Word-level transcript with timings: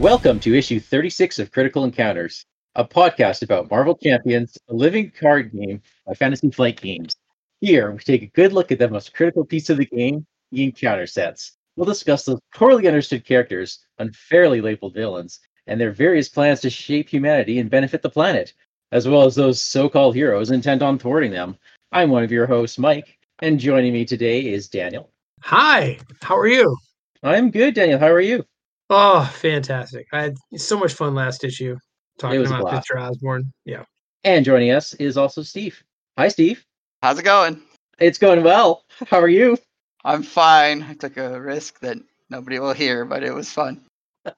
Welcome 0.00 0.40
to 0.40 0.56
issue 0.56 0.80
36 0.80 1.40
of 1.40 1.52
Critical 1.52 1.84
Encounters, 1.84 2.46
a 2.74 2.82
podcast 2.82 3.42
about 3.42 3.70
Marvel 3.70 3.94
Champions, 3.94 4.56
a 4.70 4.72
living 4.72 5.10
card 5.10 5.52
game 5.52 5.82
by 6.06 6.14
Fantasy 6.14 6.50
Flight 6.50 6.80
Games. 6.80 7.14
Here, 7.60 7.90
we 7.90 7.98
take 7.98 8.22
a 8.22 8.26
good 8.28 8.54
look 8.54 8.72
at 8.72 8.78
the 8.78 8.88
most 8.88 9.12
critical 9.12 9.44
piece 9.44 9.68
of 9.68 9.76
the 9.76 9.84
game, 9.84 10.26
the 10.52 10.64
encounter 10.64 11.06
sets. 11.06 11.52
We'll 11.76 11.84
discuss 11.84 12.24
those 12.24 12.40
poorly 12.54 12.88
understood 12.88 13.26
characters, 13.26 13.84
unfairly 13.98 14.62
labeled 14.62 14.94
villains, 14.94 15.38
and 15.66 15.78
their 15.78 15.92
various 15.92 16.30
plans 16.30 16.62
to 16.62 16.70
shape 16.70 17.10
humanity 17.10 17.58
and 17.58 17.68
benefit 17.68 18.00
the 18.00 18.08
planet, 18.08 18.54
as 18.92 19.06
well 19.06 19.26
as 19.26 19.34
those 19.34 19.60
so 19.60 19.86
called 19.86 20.14
heroes 20.14 20.50
intent 20.50 20.80
on 20.80 20.98
thwarting 20.98 21.30
them. 21.30 21.58
I'm 21.92 22.08
one 22.08 22.24
of 22.24 22.32
your 22.32 22.46
hosts, 22.46 22.78
Mike, 22.78 23.18
and 23.40 23.60
joining 23.60 23.92
me 23.92 24.06
today 24.06 24.50
is 24.50 24.66
Daniel. 24.66 25.10
Hi, 25.42 25.98
how 26.22 26.38
are 26.38 26.48
you? 26.48 26.74
I'm 27.22 27.50
good, 27.50 27.74
Daniel. 27.74 27.98
How 27.98 28.08
are 28.08 28.22
you? 28.22 28.46
Oh, 28.92 29.24
fantastic. 29.36 30.08
I 30.12 30.20
had 30.22 30.36
so 30.56 30.76
much 30.76 30.94
fun 30.94 31.14
last 31.14 31.44
issue 31.44 31.78
talking 32.18 32.44
about 32.44 32.62
blast. 32.62 32.88
Mr. 32.90 33.00
Osborn. 33.00 33.52
Yeah. 33.64 33.84
And 34.24 34.44
joining 34.44 34.72
us 34.72 34.94
is 34.94 35.16
also 35.16 35.42
Steve. 35.42 35.80
Hi, 36.18 36.26
Steve. 36.26 36.64
How's 37.00 37.20
it 37.20 37.22
going? 37.22 37.62
It's 38.00 38.18
going 38.18 38.42
well. 38.42 38.82
How 39.08 39.20
are 39.20 39.28
you? 39.28 39.56
I'm 40.04 40.24
fine. 40.24 40.82
I 40.82 40.94
took 40.94 41.16
a 41.18 41.40
risk 41.40 41.78
that 41.80 41.98
nobody 42.30 42.58
will 42.58 42.72
hear, 42.72 43.04
but 43.04 43.22
it 43.22 43.32
was 43.32 43.48
fun. 43.48 43.80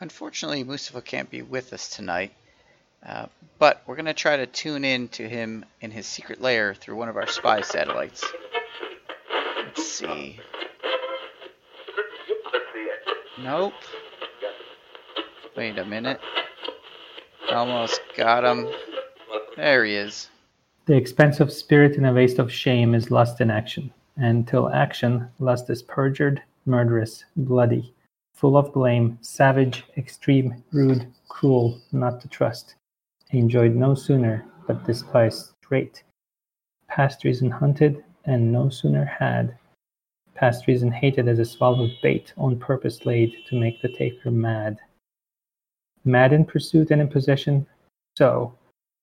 Unfortunately, 0.00 0.62
Mustafa 0.62 1.00
can't 1.00 1.30
be 1.30 1.40
with 1.40 1.72
us 1.72 1.88
tonight, 1.88 2.32
uh, 3.04 3.26
but 3.58 3.82
we're 3.86 3.96
going 3.96 4.04
to 4.06 4.14
try 4.14 4.36
to 4.36 4.46
tune 4.46 4.84
in 4.84 5.08
to 5.08 5.26
him 5.26 5.64
in 5.80 5.90
his 5.90 6.06
secret 6.06 6.42
lair 6.42 6.74
through 6.74 6.96
one 6.96 7.08
of 7.08 7.16
our 7.16 7.26
spy 7.26 7.62
satellites. 7.62 8.24
Let's 9.56 9.86
see. 9.86 10.38
Nope. 13.42 13.72
Wait 15.56 15.78
a 15.78 15.84
minute. 15.84 16.20
Almost 17.50 18.00
got 18.16 18.44
him. 18.44 18.68
There 19.56 19.84
he 19.84 19.94
is. 19.94 20.28
The 20.86 20.96
expense 20.96 21.40
of 21.40 21.52
spirit 21.52 21.96
in 21.96 22.04
a 22.04 22.12
waste 22.12 22.38
of 22.38 22.52
shame 22.52 22.94
is 22.94 23.10
lust 23.10 23.40
in 23.40 23.50
action, 23.50 23.92
and 24.16 24.46
till 24.46 24.68
action, 24.70 25.28
lust 25.38 25.70
is 25.70 25.82
perjured, 25.82 26.42
murderous, 26.66 27.24
bloody, 27.36 27.94
full 28.34 28.56
of 28.56 28.72
blame, 28.72 29.18
savage, 29.22 29.84
extreme, 29.96 30.62
rude, 30.72 31.06
cruel, 31.28 31.80
not 31.92 32.20
to 32.20 32.28
trust, 32.28 32.74
enjoyed 33.30 33.74
no 33.74 33.94
sooner, 33.94 34.44
but 34.66 34.86
despised 34.86 35.52
straight, 35.62 36.02
past 36.88 37.24
reason 37.24 37.50
hunted, 37.50 38.04
and 38.24 38.52
no 38.52 38.68
sooner 38.68 39.04
had, 39.04 39.56
past 40.40 40.66
reason 40.66 40.90
hated 40.90 41.28
as 41.28 41.38
a 41.38 41.44
swallowed 41.44 41.94
bait 42.02 42.32
on 42.38 42.58
purpose 42.58 43.04
laid 43.04 43.36
to 43.46 43.60
make 43.60 43.82
the 43.82 43.88
taker 43.90 44.30
mad. 44.30 44.78
Mad 46.02 46.32
in 46.32 46.46
pursuit 46.46 46.90
and 46.90 47.02
in 47.02 47.08
possession, 47.08 47.66
so, 48.16 48.54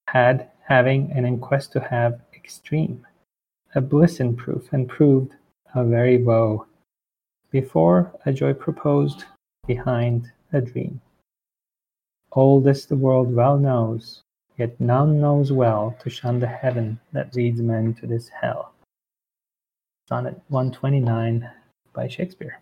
had, 0.07 0.49
having, 0.67 1.11
and 1.11 1.27
in 1.27 1.37
quest 1.37 1.71
to 1.71 1.79
have, 1.79 2.19
extreme, 2.33 3.05
a 3.75 3.81
bliss 3.81 4.19
in 4.19 4.35
proof, 4.35 4.73
and 4.73 4.89
proved 4.89 5.35
a 5.75 5.85
very 5.85 6.17
woe. 6.23 6.65
Before 7.51 8.11
a 8.25 8.33
joy 8.33 8.53
proposed, 8.55 9.25
behind 9.67 10.31
a 10.53 10.61
dream. 10.61 10.99
All 12.31 12.59
this 12.59 12.85
the 12.85 12.95
world 12.95 13.31
well 13.31 13.59
knows, 13.59 14.23
yet 14.57 14.79
none 14.81 15.21
knows 15.21 15.51
well 15.51 15.95
to 16.01 16.09
shun 16.09 16.39
the 16.39 16.47
heaven 16.47 16.99
that 17.13 17.35
leads 17.35 17.61
men 17.61 17.93
to 17.95 18.07
this 18.07 18.27
hell. 18.27 18.73
Sonnet 20.07 20.39
129 20.47 21.49
by 21.91 22.07
Shakespeare. 22.07 22.61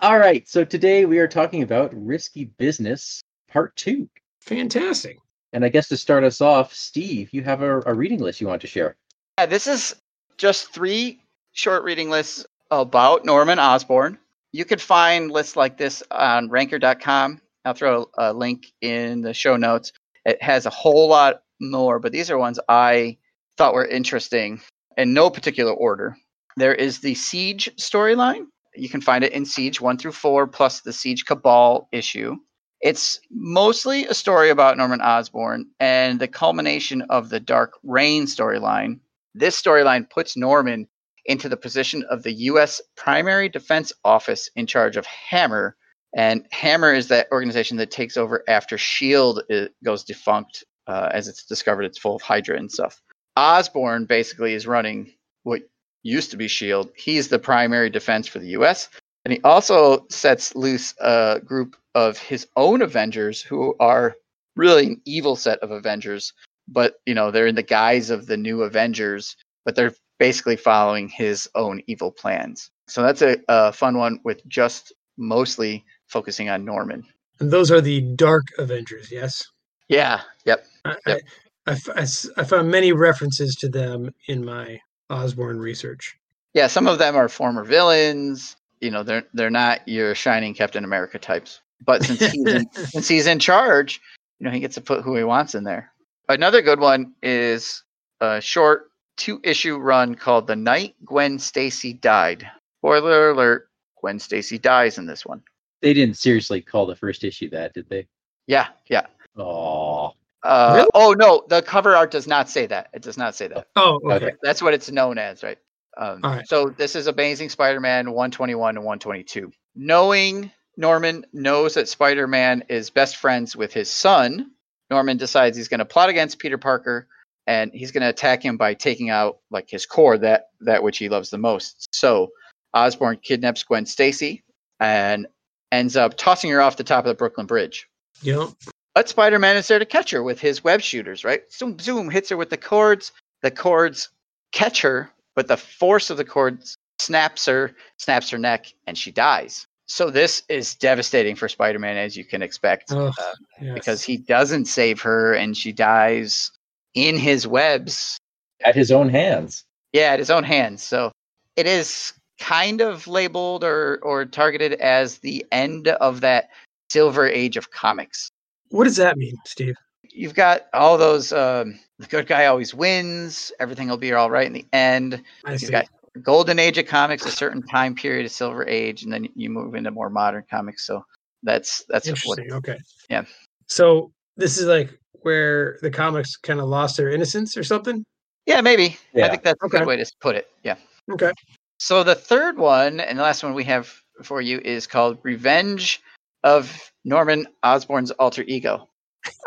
All 0.00 0.18
right, 0.18 0.46
so 0.46 0.64
today 0.64 1.06
we 1.06 1.18
are 1.18 1.26
talking 1.26 1.62
about 1.62 1.94
Risky 1.94 2.44
Business 2.44 3.22
Part 3.48 3.74
2. 3.76 4.06
Fantastic. 4.40 5.16
And 5.54 5.64
I 5.64 5.70
guess 5.70 5.88
to 5.88 5.96
start 5.96 6.24
us 6.24 6.42
off, 6.42 6.74
Steve, 6.74 7.30
you 7.32 7.42
have 7.42 7.62
a, 7.62 7.80
a 7.82 7.94
reading 7.94 8.20
list 8.20 8.42
you 8.42 8.48
want 8.48 8.60
to 8.60 8.66
share. 8.66 8.96
Yeah, 9.38 9.46
this 9.46 9.66
is 9.66 9.96
just 10.36 10.74
three 10.74 11.22
short 11.52 11.84
reading 11.84 12.10
lists 12.10 12.44
about 12.70 13.24
Norman 13.24 13.58
Osborn. 13.58 14.18
You 14.52 14.66
could 14.66 14.82
find 14.82 15.30
lists 15.30 15.56
like 15.56 15.78
this 15.78 16.02
on 16.10 16.50
ranker.com. 16.50 17.40
I'll 17.64 17.72
throw 17.72 18.10
a 18.18 18.34
link 18.34 18.70
in 18.82 19.22
the 19.22 19.32
show 19.32 19.56
notes. 19.56 19.92
It 20.26 20.42
has 20.42 20.66
a 20.66 20.70
whole 20.70 21.08
lot 21.08 21.44
more, 21.60 21.98
but 21.98 22.12
these 22.12 22.30
are 22.30 22.36
ones 22.36 22.60
I 22.68 23.16
thought 23.56 23.72
were 23.72 23.86
interesting 23.86 24.60
in 24.98 25.14
no 25.14 25.30
particular 25.30 25.72
order. 25.72 26.16
There 26.56 26.74
is 26.74 27.00
the 27.00 27.14
Siege 27.14 27.70
storyline. 27.76 28.46
You 28.76 28.88
can 28.88 29.00
find 29.00 29.24
it 29.24 29.32
in 29.32 29.44
Siege 29.44 29.80
1 29.80 29.98
through 29.98 30.12
4, 30.12 30.46
plus 30.46 30.80
the 30.80 30.92
Siege 30.92 31.24
Cabal 31.24 31.88
issue. 31.92 32.36
It's 32.80 33.20
mostly 33.30 34.04
a 34.06 34.14
story 34.14 34.50
about 34.50 34.76
Norman 34.76 35.00
Osborn 35.00 35.66
and 35.80 36.20
the 36.20 36.28
culmination 36.28 37.02
of 37.02 37.28
the 37.30 37.40
Dark 37.40 37.72
Reign 37.82 38.26
storyline. 38.26 39.00
This 39.34 39.60
storyline 39.60 40.08
puts 40.10 40.36
Norman 40.36 40.86
into 41.26 41.48
the 41.48 41.56
position 41.56 42.04
of 42.10 42.22
the 42.22 42.32
U.S. 42.32 42.80
Primary 42.96 43.48
Defense 43.48 43.92
Office 44.04 44.50
in 44.54 44.66
charge 44.66 44.96
of 44.96 45.06
Hammer. 45.06 45.76
And 46.16 46.46
Hammer 46.52 46.92
is 46.92 47.08
that 47.08 47.28
organization 47.32 47.78
that 47.78 47.90
takes 47.90 48.16
over 48.16 48.44
after 48.48 48.74
S.H.I.E.L.D. 48.74 49.42
i- 49.50 49.68
goes 49.82 50.04
defunct 50.04 50.62
uh, 50.86 51.08
as 51.12 51.26
it's 51.26 51.44
discovered 51.46 51.84
it's 51.84 51.98
full 51.98 52.16
of 52.16 52.22
Hydra 52.22 52.58
and 52.58 52.70
stuff. 52.70 53.00
Osborn 53.36 54.04
basically 54.04 54.52
is 54.54 54.66
running 54.66 55.12
what 55.42 55.62
used 56.04 56.30
to 56.30 56.36
be 56.36 56.44
S.H.I.E.L.D. 56.44 56.90
He's 56.94 57.28
the 57.28 57.38
primary 57.38 57.90
defense 57.90 58.28
for 58.28 58.38
the 58.38 58.48
U.S. 58.50 58.88
And 59.24 59.32
he 59.32 59.40
also 59.42 60.06
sets 60.10 60.54
loose 60.54 60.94
a 61.00 61.40
group 61.44 61.76
of 61.94 62.18
his 62.18 62.46
own 62.56 62.82
Avengers 62.82 63.42
who 63.42 63.74
are 63.80 64.14
really 64.54 64.86
an 64.86 65.00
evil 65.04 65.34
set 65.34 65.58
of 65.60 65.70
Avengers, 65.70 66.32
but 66.68 66.96
you 67.06 67.14
know 67.14 67.30
they're 67.30 67.46
in 67.46 67.54
the 67.54 67.62
guise 67.62 68.10
of 68.10 68.26
the 68.26 68.36
new 68.36 68.62
Avengers, 68.62 69.36
but 69.64 69.74
they're 69.74 69.94
basically 70.18 70.56
following 70.56 71.08
his 71.08 71.48
own 71.54 71.82
evil 71.86 72.12
plans. 72.12 72.70
So 72.86 73.02
that's 73.02 73.22
a, 73.22 73.38
a 73.48 73.72
fun 73.72 73.98
one 73.98 74.20
with 74.24 74.46
just 74.46 74.92
mostly 75.16 75.84
focusing 76.06 76.48
on 76.50 76.64
Norman. 76.64 77.04
And 77.40 77.50
those 77.50 77.70
are 77.70 77.80
the 77.80 78.00
Dark 78.00 78.44
Avengers, 78.58 79.10
yes? 79.10 79.44
Yeah. 79.88 80.20
Yep. 80.44 80.66
I, 80.84 80.96
Yep. 81.06 81.20
I, 81.66 81.72
I 81.72 81.76
I 81.96 82.06
I 82.36 82.44
found 82.44 82.70
many 82.70 82.92
references 82.92 83.54
to 83.56 83.68
them 83.68 84.14
in 84.28 84.44
my 84.44 84.78
Osborn 85.10 85.58
research. 85.58 86.16
Yeah. 86.52 86.66
Some 86.66 86.86
of 86.86 86.98
them 86.98 87.16
are 87.16 87.28
former 87.28 87.64
villains. 87.64 88.56
You 88.80 88.90
know, 88.90 89.02
they're 89.02 89.24
they're 89.32 89.50
not 89.50 89.86
your 89.88 90.14
shining 90.14 90.54
Captain 90.54 90.84
America 90.84 91.18
types. 91.18 91.60
But 91.84 92.02
since 92.04 92.20
he's 92.32 92.46
in, 92.46 92.72
since 92.72 93.08
he's 93.08 93.26
in 93.26 93.38
charge, 93.38 94.00
you 94.38 94.44
know, 94.44 94.50
he 94.50 94.60
gets 94.60 94.74
to 94.74 94.80
put 94.80 95.02
who 95.02 95.16
he 95.16 95.24
wants 95.24 95.54
in 95.54 95.64
there. 95.64 95.92
Another 96.28 96.62
good 96.62 96.80
one 96.80 97.14
is 97.22 97.82
a 98.20 98.40
short 98.40 98.90
two 99.16 99.40
issue 99.44 99.76
run 99.76 100.14
called 100.14 100.46
The 100.46 100.56
Night 100.56 100.94
Gwen 101.04 101.38
Stacy 101.38 101.92
Died. 101.92 102.48
Spoiler 102.80 103.30
alert, 103.30 103.68
Gwen 104.00 104.18
Stacy 104.18 104.58
dies 104.58 104.98
in 104.98 105.06
this 105.06 105.24
one. 105.24 105.42
They 105.80 105.94
didn't 105.94 106.16
seriously 106.16 106.60
call 106.60 106.86
the 106.86 106.96
first 106.96 107.24
issue 107.24 107.50
that, 107.50 107.74
did 107.74 107.88
they? 107.88 108.06
Yeah, 108.46 108.68
yeah. 108.88 109.06
Oh, 109.36 110.12
Uh, 110.44 110.72
Really? 110.76 110.88
Oh 110.94 111.12
no, 111.12 111.44
the 111.48 111.62
cover 111.62 111.96
art 111.96 112.10
does 112.10 112.26
not 112.26 112.48
say 112.50 112.66
that. 112.66 112.88
It 112.92 113.02
does 113.02 113.16
not 113.16 113.34
say 113.34 113.48
that. 113.48 113.66
Oh, 113.76 113.98
okay. 114.04 114.26
Okay. 114.26 114.36
That's 114.42 114.60
what 114.62 114.74
it's 114.74 114.90
known 114.90 115.18
as, 115.18 115.42
right? 115.42 115.58
Um, 115.96 116.20
All 116.22 116.30
right. 116.30 116.46
So 116.46 116.68
this 116.68 116.94
is 116.94 117.06
Amazing 117.06 117.48
Spider-Man 117.48 118.06
121 118.10 118.76
and 118.76 118.84
122. 118.84 119.50
Knowing 119.74 120.50
Norman 120.76 121.24
knows 121.32 121.74
that 121.74 121.88
Spider-Man 121.88 122.64
is 122.68 122.90
best 122.90 123.16
friends 123.16 123.56
with 123.56 123.72
his 123.72 123.88
son, 123.88 124.50
Norman 124.90 125.16
decides 125.16 125.56
he's 125.56 125.68
going 125.68 125.78
to 125.78 125.84
plot 125.84 126.08
against 126.08 126.38
Peter 126.38 126.58
Parker, 126.58 127.06
and 127.46 127.70
he's 127.72 127.92
going 127.92 128.02
to 128.02 128.08
attack 128.08 128.44
him 128.44 128.56
by 128.56 128.74
taking 128.74 129.08
out 129.08 129.38
like 129.50 129.70
his 129.70 129.86
core, 129.86 130.18
that 130.18 130.48
that 130.60 130.82
which 130.82 130.98
he 130.98 131.08
loves 131.08 131.30
the 131.30 131.38
most. 131.38 131.88
So 131.94 132.30
Osborn 132.74 133.18
kidnaps 133.22 133.62
Gwen 133.62 133.86
Stacy 133.86 134.42
and 134.80 135.26
ends 135.72 135.96
up 135.96 136.16
tossing 136.16 136.50
her 136.50 136.60
off 136.60 136.76
the 136.76 136.84
top 136.84 137.04
of 137.04 137.08
the 137.08 137.14
Brooklyn 137.14 137.46
Bridge. 137.46 137.88
Yep. 138.22 138.48
But 138.94 139.08
Spider 139.08 139.38
Man 139.38 139.56
is 139.56 139.66
there 139.68 139.78
to 139.78 139.84
catch 139.86 140.10
her 140.12 140.22
with 140.22 140.40
his 140.40 140.62
web 140.62 140.80
shooters, 140.80 141.24
right? 141.24 141.42
Zoom, 141.52 141.78
zoom, 141.78 142.10
hits 142.10 142.28
her 142.30 142.36
with 142.36 142.50
the 142.50 142.56
cords. 142.56 143.12
The 143.42 143.50
cords 143.50 144.08
catch 144.52 144.80
her, 144.82 145.10
but 145.34 145.48
the 145.48 145.56
force 145.56 146.10
of 146.10 146.16
the 146.16 146.24
cords 146.24 146.76
snaps 147.00 147.44
her, 147.46 147.72
snaps 147.96 148.30
her 148.30 148.38
neck, 148.38 148.72
and 148.86 148.96
she 148.96 149.10
dies. 149.10 149.66
So 149.86 150.10
this 150.10 150.44
is 150.48 150.74
devastating 150.76 151.36
for 151.36 151.48
Spider 151.48 151.78
Man, 151.78 151.96
as 151.96 152.16
you 152.16 152.24
can 152.24 152.40
expect, 152.40 152.92
Oh, 152.92 153.08
uh, 153.18 153.32
yes. 153.60 153.74
because 153.74 154.02
he 154.02 154.16
doesn't 154.16 154.64
save 154.66 155.00
her 155.02 155.34
and 155.34 155.56
she 155.56 155.72
dies 155.72 156.50
in 156.94 157.18
his 157.18 157.46
webs. 157.46 158.16
at 158.64 158.74
his 158.76 158.90
own 158.92 159.08
hands. 159.10 159.64
Yeah, 159.92 160.12
at 160.12 160.18
his 160.20 160.30
own 160.30 160.44
hands. 160.44 160.82
So 160.82 161.10
it 161.56 161.66
is 161.66 162.14
kind 162.40 162.80
of 162.80 163.06
labeled 163.06 163.62
or, 163.64 163.98
or 164.02 164.24
targeted 164.24 164.74
as 164.74 165.18
the 165.18 165.44
end 165.52 165.88
of 165.88 166.20
that 166.22 166.48
silver 166.90 167.26
age 167.28 167.56
of 167.56 167.70
comics. 167.72 168.30
What 168.74 168.84
does 168.84 168.96
that 168.96 169.16
mean, 169.16 169.36
Steve? 169.46 169.76
you've 170.14 170.34
got 170.34 170.66
all 170.72 170.96
those 170.96 171.32
um, 171.32 171.78
the 171.98 172.06
good 172.06 172.26
guy 172.26 172.46
always 172.46 172.72
wins 172.72 173.50
everything 173.58 173.88
will 173.88 173.96
be 173.96 174.12
all 174.12 174.30
right 174.30 174.46
in 174.46 174.52
the 174.52 174.64
end 174.72 175.22
I 175.44 175.52
you've 175.52 175.60
see. 175.60 175.70
got 175.70 175.86
golden 176.22 176.58
age 176.58 176.78
of 176.78 176.86
comics, 176.86 177.26
a 177.26 177.30
certain 177.30 177.62
time 177.62 177.94
period, 177.94 178.24
a 178.24 178.28
silver 178.28 178.66
age, 178.66 179.02
and 179.02 179.12
then 179.12 179.28
you 179.34 179.50
move 179.50 179.74
into 179.74 179.90
more 179.90 180.10
modern 180.10 180.44
comics. 180.48 180.86
So 180.86 181.04
that's 181.42 181.84
that's 181.88 182.08
what. 182.24 182.38
Interesting. 182.38 182.52
Okay. 182.52 182.78
Yeah. 183.10 183.24
So 183.66 184.12
this 184.36 184.58
is 184.58 184.66
like 184.66 184.96
where 185.22 185.78
the 185.82 185.90
comics 185.90 186.36
kind 186.36 186.60
of 186.60 186.68
lost 186.68 186.96
their 186.96 187.10
innocence 187.10 187.56
or 187.56 187.64
something. 187.64 188.04
Yeah, 188.46 188.60
maybe. 188.60 188.96
Yeah. 189.12 189.26
I 189.26 189.30
think 189.30 189.42
that's 189.42 189.62
a 189.62 189.68
good 189.68 189.86
way 189.86 189.96
to 189.96 190.06
put 190.20 190.36
it. 190.36 190.48
Yeah. 190.62 190.76
Okay. 191.10 191.32
So 191.78 192.04
the 192.04 192.14
third 192.14 192.56
one 192.56 193.00
and 193.00 193.18
the 193.18 193.22
last 193.22 193.42
one 193.42 193.54
we 193.54 193.64
have 193.64 193.92
for 194.22 194.40
you 194.40 194.60
is 194.64 194.86
called 194.86 195.18
Revenge 195.22 196.00
of 196.44 196.92
Norman 197.04 197.46
Osborn's 197.64 198.12
alter 198.12 198.44
ego. 198.46 198.88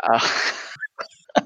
Uh, 0.02 0.28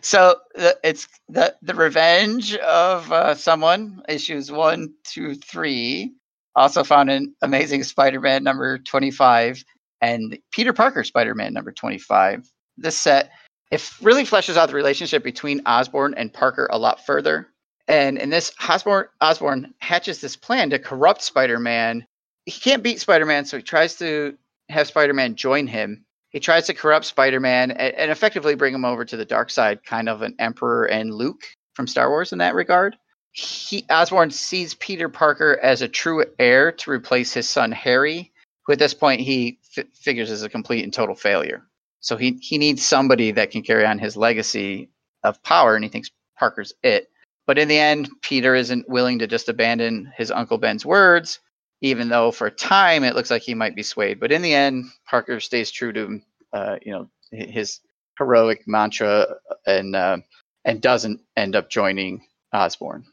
so 0.00 0.36
the, 0.54 0.78
it's 0.84 1.08
the 1.28 1.56
the 1.62 1.74
revenge 1.74 2.54
of 2.56 3.10
uh, 3.10 3.34
someone 3.34 4.02
issues 4.08 4.52
one, 4.52 4.92
two, 5.04 5.34
three. 5.34 6.14
Also 6.56 6.84
found 6.84 7.10
in 7.10 7.34
Amazing 7.42 7.82
Spider-Man 7.82 8.44
number 8.44 8.78
twenty-five 8.78 9.64
and 10.00 10.38
Peter 10.52 10.72
Parker 10.72 11.02
Spider-Man 11.02 11.52
number 11.52 11.72
twenty-five. 11.72 12.48
This 12.76 12.96
set 12.96 13.32
it 13.70 13.90
really 14.02 14.24
fleshes 14.24 14.56
out 14.56 14.68
the 14.68 14.76
relationship 14.76 15.24
between 15.24 15.62
Osborn 15.66 16.14
and 16.16 16.32
Parker 16.32 16.68
a 16.70 16.78
lot 16.78 17.04
further. 17.04 17.48
And 17.88 18.18
in 18.18 18.30
this, 18.30 18.52
Osborn, 18.68 19.06
Osborn 19.20 19.74
hatches 19.80 20.20
this 20.20 20.36
plan 20.36 20.70
to 20.70 20.78
corrupt 20.78 21.22
Spider-Man. 21.22 22.06
He 22.46 22.52
can't 22.52 22.82
beat 22.82 23.00
Spider-Man, 23.00 23.44
so 23.46 23.56
he 23.56 23.62
tries 23.62 23.96
to 23.96 24.36
have 24.74 24.88
Spider-Man 24.88 25.36
join 25.36 25.66
him. 25.66 26.04
He 26.28 26.40
tries 26.40 26.66
to 26.66 26.74
corrupt 26.74 27.06
Spider-Man 27.06 27.70
and, 27.70 27.94
and 27.94 28.10
effectively 28.10 28.54
bring 28.54 28.74
him 28.74 28.84
over 28.84 29.04
to 29.04 29.16
the 29.16 29.24
dark 29.24 29.50
side, 29.50 29.84
kind 29.84 30.08
of 30.08 30.22
an 30.22 30.34
Emperor 30.38 30.86
and 30.86 31.14
Luke 31.14 31.42
from 31.74 31.86
Star 31.86 32.10
Wars 32.10 32.32
in 32.32 32.38
that 32.38 32.54
regard. 32.54 32.96
He 33.32 33.84
Osborn 33.90 34.30
sees 34.30 34.74
Peter 34.74 35.08
Parker 35.08 35.58
as 35.62 35.82
a 35.82 35.88
true 35.88 36.24
heir 36.38 36.70
to 36.72 36.90
replace 36.90 37.32
his 37.32 37.48
son 37.48 37.72
Harry, 37.72 38.32
who 38.64 38.72
at 38.72 38.78
this 38.78 38.94
point 38.94 39.20
he 39.20 39.58
f- 39.76 39.86
figures 39.94 40.30
is 40.30 40.42
a 40.42 40.48
complete 40.48 40.84
and 40.84 40.92
total 40.92 41.16
failure. 41.16 41.62
So 42.00 42.16
he 42.16 42.38
he 42.40 42.58
needs 42.58 42.84
somebody 42.84 43.32
that 43.32 43.50
can 43.50 43.62
carry 43.62 43.86
on 43.86 43.98
his 43.98 44.16
legacy 44.16 44.90
of 45.24 45.42
power, 45.42 45.74
and 45.74 45.84
he 45.84 45.90
thinks 45.90 46.10
Parker's 46.38 46.72
it. 46.82 47.08
But 47.46 47.58
in 47.58 47.68
the 47.68 47.78
end, 47.78 48.08
Peter 48.22 48.54
isn't 48.54 48.88
willing 48.88 49.18
to 49.18 49.26
just 49.26 49.48
abandon 49.48 50.12
his 50.16 50.30
Uncle 50.30 50.58
Ben's 50.58 50.86
words, 50.86 51.40
even 51.84 52.08
though 52.08 52.30
for 52.30 52.46
a 52.46 52.50
time 52.50 53.04
it 53.04 53.14
looks 53.14 53.30
like 53.30 53.42
he 53.42 53.52
might 53.52 53.76
be 53.76 53.82
swayed. 53.82 54.18
But 54.18 54.32
in 54.32 54.40
the 54.40 54.54
end, 54.54 54.86
Parker 55.06 55.38
stays 55.38 55.70
true 55.70 55.92
to 55.92 56.20
uh, 56.52 56.76
you 56.82 56.92
know 56.92 57.10
his 57.30 57.80
heroic 58.18 58.62
mantra 58.66 59.26
and 59.66 59.94
uh, 59.94 60.16
and 60.64 60.80
doesn't 60.80 61.20
end 61.36 61.54
up 61.54 61.68
joining 61.68 62.26
Osborn. 62.54 63.04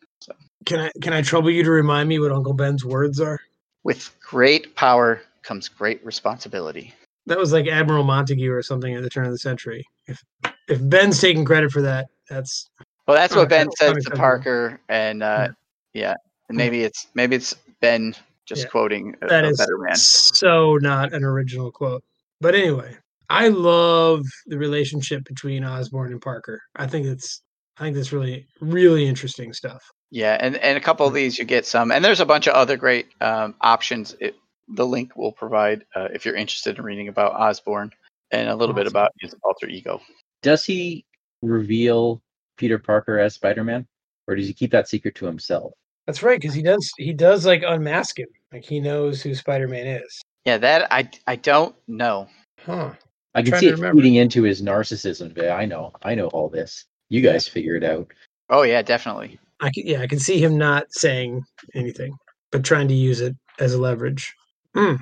Can 0.65 0.79
I 0.79 0.91
can 1.01 1.11
I 1.11 1.21
trouble 1.21 1.51
you 1.51 1.63
to 1.63 1.71
remind 1.71 2.07
me 2.07 2.19
what 2.19 2.31
Uncle 2.31 2.53
Ben's 2.53 2.85
words 2.85 3.19
are? 3.19 3.41
With 3.83 4.09
great 4.21 4.73
power 4.75 5.21
comes 5.43 5.67
great 5.67 6.03
responsibility. 6.05 6.93
That 7.25 7.37
was 7.37 7.51
like 7.51 7.67
Admiral 7.67 8.05
Montague 8.05 8.51
or 8.51 8.61
something 8.61 8.95
at 8.95 9.03
the 9.03 9.09
turn 9.09 9.25
of 9.25 9.31
the 9.31 9.37
century. 9.37 9.85
If 10.07 10.23
if 10.69 10.79
Ben's 10.81 11.19
taking 11.19 11.43
credit 11.43 11.71
for 11.71 11.81
that, 11.81 12.07
that's 12.29 12.69
Well, 13.05 13.17
that's 13.17 13.35
what 13.35 13.49
Ben 13.49 13.69
says 13.73 14.05
to 14.05 14.11
Parker, 14.11 14.79
and 14.87 15.21
uh, 15.23 15.49
yeah, 15.93 16.13
and 16.47 16.57
maybe 16.57 16.83
it's 16.83 17.07
maybe 17.15 17.35
it's 17.35 17.53
Ben 17.81 18.15
just 18.51 18.63
Yeah. 18.65 18.69
quoting 18.69 19.15
a, 19.21 19.27
that 19.27 19.45
a 19.45 19.49
is 19.49 19.57
better 19.57 19.77
man. 19.77 19.95
so 19.95 20.77
not 20.77 21.13
an 21.13 21.23
original 21.23 21.71
quote. 21.71 22.03
But 22.41 22.53
anyway, 22.55 22.97
I 23.29 23.47
love 23.47 24.25
the 24.47 24.57
relationship 24.57 25.23
between 25.23 25.63
Osborn 25.63 26.11
and 26.11 26.21
Parker. 26.21 26.61
I 26.75 26.87
think 26.87 27.05
it's 27.07 27.41
I 27.77 27.83
think 27.83 27.95
that's 27.95 28.11
really 28.11 28.47
really 28.59 29.07
interesting 29.07 29.53
stuff. 29.53 29.81
Yeah, 30.09 30.37
and, 30.41 30.57
and 30.57 30.77
a 30.77 30.81
couple 30.81 31.07
of 31.07 31.13
these 31.13 31.37
you 31.39 31.45
get 31.45 31.65
some, 31.65 31.89
and 31.91 32.03
there's 32.03 32.19
a 32.19 32.25
bunch 32.25 32.45
of 32.47 32.53
other 32.53 32.75
great 32.75 33.07
um, 33.21 33.55
options. 33.61 34.13
It, 34.19 34.35
the 34.67 34.85
link 34.85 35.15
will 35.15 35.31
provide 35.31 35.85
uh, 35.95 36.09
if 36.13 36.25
you're 36.25 36.35
interested 36.35 36.77
in 36.77 36.83
reading 36.83 37.07
about 37.07 37.31
Osborn 37.33 37.93
and 38.31 38.49
a 38.49 38.55
little 38.55 38.75
bit 38.75 38.87
about 38.87 39.11
his 39.21 39.33
alter 39.43 39.67
ego. 39.67 40.01
Does 40.41 40.65
he 40.65 41.05
reveal 41.41 42.21
Peter 42.57 42.77
Parker 42.77 43.19
as 43.19 43.35
Spider-Man, 43.35 43.87
or 44.27 44.35
does 44.35 44.47
he 44.47 44.53
keep 44.53 44.71
that 44.71 44.89
secret 44.89 45.15
to 45.15 45.25
himself? 45.25 45.71
That's 46.07 46.21
right 46.23 46.39
because 46.39 46.55
he 46.55 46.61
does 46.61 46.91
he 46.97 47.13
does 47.13 47.45
like 47.45 47.63
unmask 47.65 48.19
him. 48.19 48.27
Like 48.51 48.65
he 48.65 48.79
knows 48.79 49.21
who 49.21 49.33
Spider 49.33 49.67
Man 49.67 49.87
is. 49.87 50.21
Yeah, 50.45 50.57
that 50.57 50.91
I 50.91 51.09
I 51.27 51.35
don't 51.35 51.75
know. 51.87 52.27
Huh. 52.59 52.93
I 53.33 53.43
can 53.43 53.57
see 53.57 53.67
it 53.67 53.75
remember. 53.75 54.01
feeding 54.01 54.15
into 54.15 54.43
his 54.43 54.61
narcissism. 54.61 55.33
But 55.33 55.51
I 55.51 55.65
know, 55.65 55.93
I 56.03 56.15
know 56.15 56.27
all 56.27 56.49
this. 56.49 56.85
You 57.09 57.21
guys 57.21 57.47
figure 57.47 57.75
it 57.75 57.83
out. 57.83 58.07
Oh 58.49 58.63
yeah, 58.63 58.81
definitely. 58.81 59.39
I 59.61 59.69
can, 59.69 59.85
yeah, 59.85 60.01
I 60.01 60.07
can 60.07 60.19
see 60.19 60.43
him 60.43 60.57
not 60.57 60.87
saying 60.91 61.43
anything, 61.75 62.17
but 62.51 62.63
trying 62.63 62.87
to 62.89 62.93
use 62.93 63.21
it 63.21 63.35
as 63.59 63.73
a 63.73 63.81
leverage. 63.81 64.33
Hmm. 64.75 64.95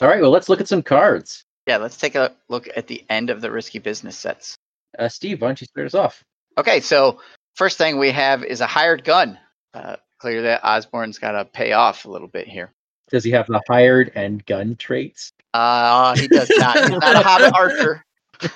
All 0.00 0.08
right, 0.08 0.20
well, 0.20 0.30
let's 0.30 0.48
look 0.48 0.60
at 0.60 0.68
some 0.68 0.82
cards. 0.82 1.44
Yeah, 1.66 1.76
let's 1.78 1.96
take 1.96 2.14
a 2.14 2.34
look 2.48 2.68
at 2.76 2.86
the 2.86 3.04
end 3.10 3.30
of 3.30 3.40
the 3.40 3.50
risky 3.50 3.78
business 3.78 4.16
sets. 4.16 4.56
Uh, 4.98 5.08
Steve, 5.08 5.40
why 5.40 5.48
don't 5.48 5.60
you 5.60 5.66
start 5.66 5.86
us 5.86 5.94
off? 5.94 6.22
Okay, 6.58 6.80
so 6.80 7.20
first 7.54 7.76
thing 7.78 7.98
we 7.98 8.10
have 8.10 8.42
is 8.42 8.60
a 8.60 8.66
hired 8.66 9.04
gun. 9.04 9.38
Uh, 9.74 9.96
clear 10.18 10.42
that 10.42 10.64
Osborn's 10.64 11.18
got 11.18 11.32
to 11.32 11.44
pay 11.44 11.72
off 11.72 12.04
a 12.04 12.10
little 12.10 12.28
bit 12.28 12.48
here. 12.48 12.72
Does 13.10 13.24
he 13.24 13.30
have 13.30 13.46
the 13.46 13.62
hired 13.68 14.12
and 14.14 14.44
gun 14.46 14.76
traits? 14.76 15.32
Uh, 15.54 16.16
he 16.16 16.28
does 16.28 16.50
not. 16.56 16.76
He's 16.78 16.90
not 16.90 17.16
a 17.16 17.22
hobbit 17.22 17.54
archer. 17.54 18.04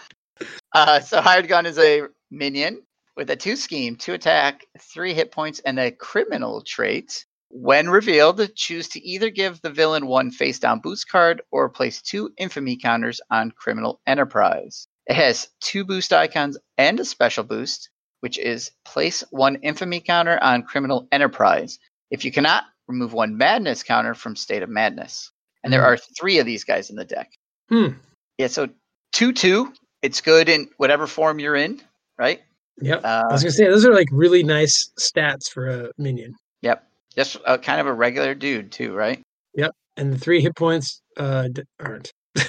Uh, 0.73 1.01
so 1.01 1.21
hired 1.21 1.49
gun 1.49 1.67
is 1.67 1.79
a 1.79 2.03
minion 2.31 2.81
with 3.17 3.29
a 3.29 3.37
two 3.37 3.57
scheme, 3.57 3.97
two 3.97 4.15
attack, 4.15 4.65
three 4.79 5.13
hit 5.13 5.33
points, 5.33 5.61
and 5.67 5.79
a 5.79 5.91
criminal 5.91 6.63
trait. 6.63 7.27
When 7.49 7.91
revealed, 7.91 8.41
choose 8.55 8.89
to 8.91 9.05
either 9.05 9.29
give 9.29 9.61
the 9.61 9.71
villain 9.71 10.07
one 10.07 10.31
face 10.31 10.59
down 10.61 10.81
boost 10.81 11.09
card 11.09 11.43
or 11.51 11.69
place 11.69 12.01
two 12.01 12.33
infamy 12.39 12.77
counters 12.77 13.21
on 13.31 13.51
criminal 13.51 14.01
enterprise. 14.07 14.87
It 15.07 15.17
has 15.17 15.49
two 15.61 15.85
boost 15.85 16.13
icons 16.13 16.57
and 16.79 17.01
a 17.01 17.05
special 17.05 17.43
boost, 17.43 17.91
which 18.21 18.39
is 18.39 18.71
place 18.85 19.25
one 19.31 19.57
infamy 19.57 20.01
counter 20.01 20.39
on 20.41 20.63
criminal 20.63 21.09
enterprise. 21.11 21.81
If 22.11 22.25
you 22.25 22.31
cannot, 22.31 22.65
remove 22.91 23.13
one 23.13 23.37
madness 23.37 23.83
counter 23.83 24.15
from 24.15 24.37
state 24.37 24.63
of 24.63 24.69
madness. 24.69 25.31
And 25.63 25.73
there 25.73 25.83
Hmm. 25.83 25.87
are 25.95 25.97
three 26.19 26.39
of 26.39 26.47
these 26.47 26.65
guys 26.65 26.91
in 26.91 26.97
the 26.97 27.05
deck. 27.05 27.31
Hmm. 27.69 27.89
Yeah, 28.39 28.49
so 28.49 28.69
two 29.13 29.33
two. 29.33 29.73
It's 30.03 30.21
good 30.21 30.49
in 30.49 30.69
whatever 30.79 31.07
form 31.07 31.39
you're 31.39 31.57
in, 31.57 31.81
right? 32.19 32.41
Yep. 32.81 33.05
I 33.05 33.19
Uh, 33.21 33.29
was 33.31 33.43
gonna 33.43 33.53
say 33.53 33.67
those 33.67 33.85
are 33.85 33.93
like 33.95 34.09
really 34.11 34.43
nice 34.43 34.91
stats 34.99 35.51
for 35.51 35.69
a 35.69 35.91
minion. 35.99 36.35
yep. 36.63 36.87
Just 37.15 37.37
a, 37.47 37.59
kind 37.59 37.81
of 37.81 37.87
a 37.87 37.93
regular 37.93 38.35
dude 38.35 38.73
too, 38.73 38.95
right? 38.95 39.21
Yep. 39.55 39.73
And 39.97 40.13
the 40.13 40.19
three 40.19 40.41
hit 40.41 40.57
points 40.57 41.03
uh, 41.19 41.49
aren't. 41.79 42.13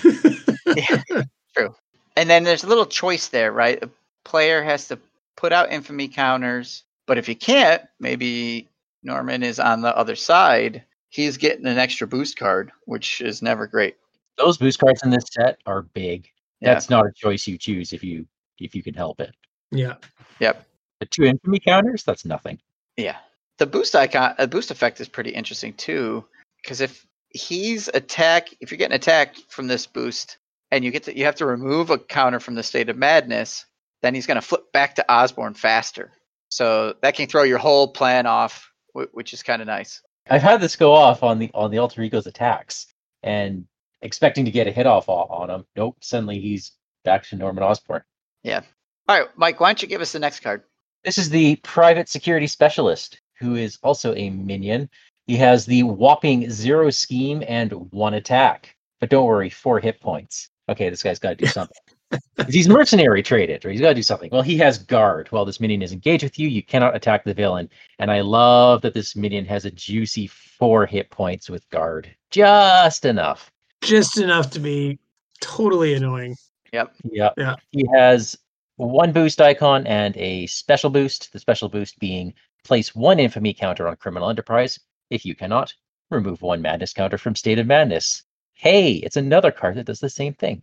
True. 1.57 1.75
And 2.15 2.29
then 2.29 2.43
there's 2.43 2.63
a 2.63 2.67
little 2.67 2.85
choice 2.85 3.27
there, 3.27 3.51
right? 3.51 3.81
A 3.83 3.89
player 4.23 4.63
has 4.63 4.87
to 4.89 4.99
put 5.35 5.51
out 5.51 5.71
infamy 5.71 6.07
counters, 6.07 6.83
but 7.07 7.17
if 7.17 7.27
you 7.27 7.35
can't, 7.35 7.81
maybe 7.99 8.69
Norman 9.03 9.43
is 9.43 9.59
on 9.59 9.81
the 9.81 9.95
other 9.95 10.15
side. 10.15 10.83
He's 11.09 11.37
getting 11.37 11.65
an 11.67 11.77
extra 11.77 12.07
boost 12.07 12.37
card, 12.37 12.71
which 12.85 13.21
is 13.21 13.41
never 13.41 13.67
great. 13.67 13.97
Those 14.37 14.57
boost 14.57 14.79
cards 14.79 15.03
in 15.03 15.09
this 15.09 15.25
set 15.31 15.59
are 15.65 15.81
big. 15.81 16.29
Yeah. 16.61 16.73
That's 16.73 16.89
not 16.89 17.05
a 17.05 17.11
choice 17.11 17.47
you 17.47 17.57
choose 17.57 17.93
if 17.93 18.03
you 18.03 18.25
if 18.59 18.75
you 18.75 18.83
can 18.83 18.93
help 18.93 19.19
it. 19.19 19.35
yeah. 19.71 19.95
Yep. 20.39 20.65
The 20.99 21.05
two 21.07 21.23
infamy 21.23 21.59
counters, 21.59 22.03
that's 22.03 22.25
nothing. 22.25 22.59
Yeah. 22.95 23.17
The 23.57 23.65
boost 23.65 23.95
icon, 23.95 24.35
a 24.37 24.47
boost 24.47 24.69
effect 24.69 25.01
is 25.01 25.07
pretty 25.09 25.31
interesting 25.31 25.73
too, 25.73 26.25
because 26.61 26.79
if 26.79 27.05
he's 27.29 27.87
attack, 27.87 28.49
if 28.59 28.71
you're 28.71 28.77
getting 28.77 28.95
attacked 28.95 29.43
from 29.49 29.67
this 29.67 29.87
boost, 29.87 30.37
and 30.71 30.85
you 30.85 30.91
get 30.91 31.03
to, 31.03 31.17
you 31.17 31.25
have 31.25 31.35
to 31.35 31.45
remove 31.45 31.89
a 31.89 31.97
counter 31.97 32.39
from 32.39 32.55
the 32.55 32.63
state 32.63 32.89
of 32.89 32.97
madness, 32.97 33.65
then 34.01 34.15
he's 34.15 34.25
going 34.27 34.39
to 34.39 34.41
flip 34.41 34.71
back 34.71 34.95
to 34.95 35.11
Osborn 35.11 35.53
faster. 35.53 36.11
So 36.49 36.95
that 37.01 37.15
can 37.15 37.27
throw 37.27 37.43
your 37.43 37.57
whole 37.57 37.87
plan 37.87 38.25
off, 38.25 38.70
wh- 38.70 38.70
which 38.93 39.33
is 39.33 39.43
kind 39.43 39.61
of 39.61 39.67
nice. 39.67 40.01
I've 40.29 40.41
had 40.41 40.61
this 40.61 40.75
go 40.75 40.93
off 40.93 41.23
on 41.23 41.39
the 41.39 41.49
on 41.53 41.71
the 41.71 41.79
alter 41.79 42.01
ego's 42.01 42.27
attacks 42.27 42.87
and 43.23 43.65
expecting 44.01 44.45
to 44.45 44.51
get 44.51 44.67
a 44.67 44.71
hit 44.71 44.85
off 44.85 45.09
on 45.09 45.49
him. 45.49 45.65
Nope, 45.75 45.97
suddenly 46.01 46.39
he's 46.39 46.73
back 47.03 47.23
to 47.27 47.35
Norman 47.35 47.63
Osborn. 47.63 48.03
Yeah. 48.43 48.61
All 49.07 49.19
right, 49.19 49.29
Mike, 49.35 49.59
why 49.59 49.69
don't 49.69 49.81
you 49.81 49.87
give 49.87 50.01
us 50.01 50.11
the 50.11 50.19
next 50.19 50.41
card? 50.41 50.63
This 51.03 51.17
is 51.17 51.29
the 51.29 51.55
private 51.57 52.07
security 52.09 52.47
specialist 52.47 53.19
who 53.39 53.55
is 53.55 53.77
also 53.81 54.13
a 54.15 54.29
minion. 54.29 54.89
He 55.27 55.35
has 55.37 55.65
the 55.65 55.83
whopping 55.83 56.49
zero 56.49 56.89
scheme 56.91 57.43
and 57.47 57.71
one 57.91 58.13
attack. 58.13 58.75
But 58.99 59.09
don't 59.09 59.25
worry, 59.25 59.49
four 59.49 59.79
hit 59.79 59.99
points. 59.99 60.49
Okay, 60.69 60.89
this 60.89 61.01
guy's 61.01 61.19
got 61.19 61.29
to 61.29 61.35
do 61.35 61.45
something. 61.47 61.77
'Cause 62.11 62.53
he's 62.53 62.67
mercenary 62.67 63.23
traded, 63.23 63.65
or 63.65 63.69
he's 63.69 63.81
got 63.81 63.89
to 63.89 63.95
do 63.95 64.03
something. 64.03 64.29
Well, 64.31 64.41
he 64.41 64.57
has 64.57 64.77
guard. 64.77 65.27
While 65.31 65.45
this 65.45 65.59
minion 65.59 65.81
is 65.81 65.93
engaged 65.93 66.23
with 66.23 66.37
you, 66.37 66.47
you 66.47 66.63
cannot 66.63 66.95
attack 66.95 67.23
the 67.23 67.33
villain. 67.33 67.69
And 67.99 68.11
I 68.11 68.21
love 68.21 68.81
that 68.81 68.93
this 68.93 69.15
minion 69.15 69.45
has 69.45 69.65
a 69.65 69.71
juicy 69.71 70.27
four 70.27 70.85
hit 70.85 71.09
points 71.09 71.49
with 71.49 71.69
guard. 71.69 72.13
Just 72.29 73.05
enough. 73.05 73.51
Just 73.81 74.17
enough 74.17 74.49
to 74.51 74.59
be 74.59 74.99
totally 75.39 75.93
annoying. 75.93 76.35
Yep. 76.73 76.93
Yep. 77.11 77.33
Yeah. 77.37 77.55
He 77.71 77.85
has 77.93 78.37
one 78.77 79.11
boost 79.11 79.41
icon 79.41 79.85
and 79.87 80.15
a 80.17 80.47
special 80.47 80.89
boost. 80.89 81.31
The 81.33 81.39
special 81.39 81.69
boost 81.69 81.99
being 81.99 82.33
Place 82.63 82.93
one 82.93 83.19
infamy 83.19 83.53
counter 83.55 83.87
on 83.87 83.95
Criminal 83.95 84.29
Enterprise. 84.29 84.79
If 85.09 85.25
you 85.25 85.33
cannot, 85.33 85.73
remove 86.11 86.43
one 86.43 86.61
madness 86.61 86.93
counter 86.93 87.17
from 87.17 87.35
State 87.35 87.57
of 87.57 87.65
Madness. 87.65 88.23
Hey, 88.53 88.93
it's 88.93 89.17
another 89.17 89.51
card 89.51 89.75
that 89.77 89.87
does 89.87 89.99
the 89.99 90.09
same 90.09 90.33
thing. 90.33 90.61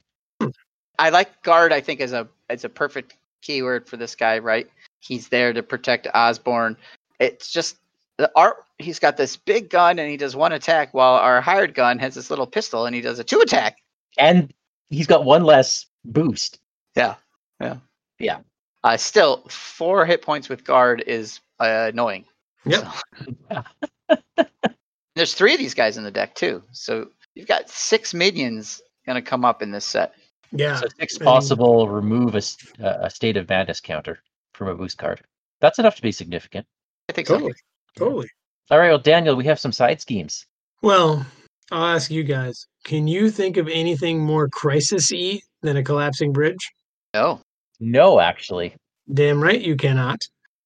I 0.99 1.11
like 1.11 1.43
guard. 1.43 1.73
I 1.73 1.81
think 1.81 2.01
is 2.01 2.13
a 2.13 2.29
is 2.51 2.65
a 2.65 2.69
perfect 2.69 3.17
keyword 3.43 3.87
for 3.89 3.97
this 3.97 4.15
guy. 4.15 4.39
Right, 4.39 4.69
he's 5.01 5.29
there 5.29 5.53
to 5.53 5.63
protect 5.63 6.07
Osborn. 6.15 6.77
It's 7.21 7.51
just 7.53 7.77
the 8.17 8.31
art. 8.37 8.57
He's 8.79 8.99
got 8.99 9.17
this 9.17 9.37
big 9.37 9.71
gun 9.71 9.99
and 9.99 10.11
he 10.11 10.17
does 10.17 10.37
one 10.37 10.53
attack, 10.53 10.95
while 10.95 11.15
our 11.15 11.41
hired 11.41 11.75
gun 11.75 11.99
has 11.99 12.15
this 12.15 12.31
little 12.31 12.47
pistol 12.47 12.87
and 12.87 12.95
he 12.95 13.01
does 13.01 13.19
a 13.19 13.25
two 13.25 13.41
attack. 13.41 13.79
And 14.19 14.53
he's 14.89 15.07
got 15.07 15.25
one 15.25 15.43
less 15.45 15.87
boost. 16.05 16.59
Yeah, 16.97 17.15
yeah, 17.61 17.77
Yeah. 18.19 18.39
Uh, 18.85 18.97
still, 18.97 19.45
four 19.49 20.07
hit 20.07 20.23
points 20.23 20.49
with 20.49 20.65
guard 20.65 21.03
is 21.07 21.41
uh, 21.61 21.91
annoying. 21.93 22.25
Yep. 22.65 22.87
So- 23.51 23.65
There's 25.17 25.35
three 25.35 25.53
of 25.53 25.59
these 25.59 25.75
guys 25.75 25.97
in 25.97 26.05
the 26.05 26.11
deck 26.13 26.37
too, 26.37 26.63
so 26.71 27.09
you've 27.35 27.49
got 27.49 27.69
six 27.69 28.15
minions 28.15 28.81
gonna 29.05 29.21
come 29.23 29.45
up 29.45 29.63
in 29.63 29.73
this 29.73 29.85
set. 29.85 30.15
Yeah. 30.53 30.77
So 30.77 30.87
six 30.99 31.17
and- 31.17 31.25
possible 31.25 31.89
remove 31.89 32.35
a, 32.35 32.39
s- 32.39 32.57
uh, 32.83 32.99
a 33.03 33.11
State 33.11 33.37
of 33.37 33.49
Madness 33.49 33.81
counter 33.81 34.21
from 34.55 34.69
a 34.69 34.75
boost 34.75 34.99
card. 34.99 35.21
That's 35.61 35.79
enough 35.79 35.97
to 35.97 36.03
be 36.03 36.13
significant. 36.13 36.67
I 37.09 37.13
think 37.13 37.27
so. 37.29 37.35
Totally. 37.35 37.55
Totally. 37.97 38.29
All 38.71 38.79
right, 38.79 38.89
well, 38.91 38.99
Daniel, 38.99 39.35
we 39.35 39.45
have 39.47 39.59
some 39.59 39.73
side 39.73 40.01
schemes. 40.01 40.45
Well, 40.83 41.27
I'll 41.73 41.95
ask 41.97 42.11
you 42.11 42.23
guys. 42.23 42.67
Can 42.85 43.09
you 43.09 43.31
think 43.31 43.57
of 43.57 43.67
anything 43.69 44.21
more 44.21 44.49
crisis-y 44.49 45.41
than 45.63 45.77
a 45.77 45.83
collapsing 45.83 46.33
bridge? 46.33 46.59
No, 47.15 47.41
No, 47.81 48.21
actually. 48.21 48.75
Damn 49.13 49.43
right 49.43 49.61
you 49.61 49.75
cannot. 49.77 50.19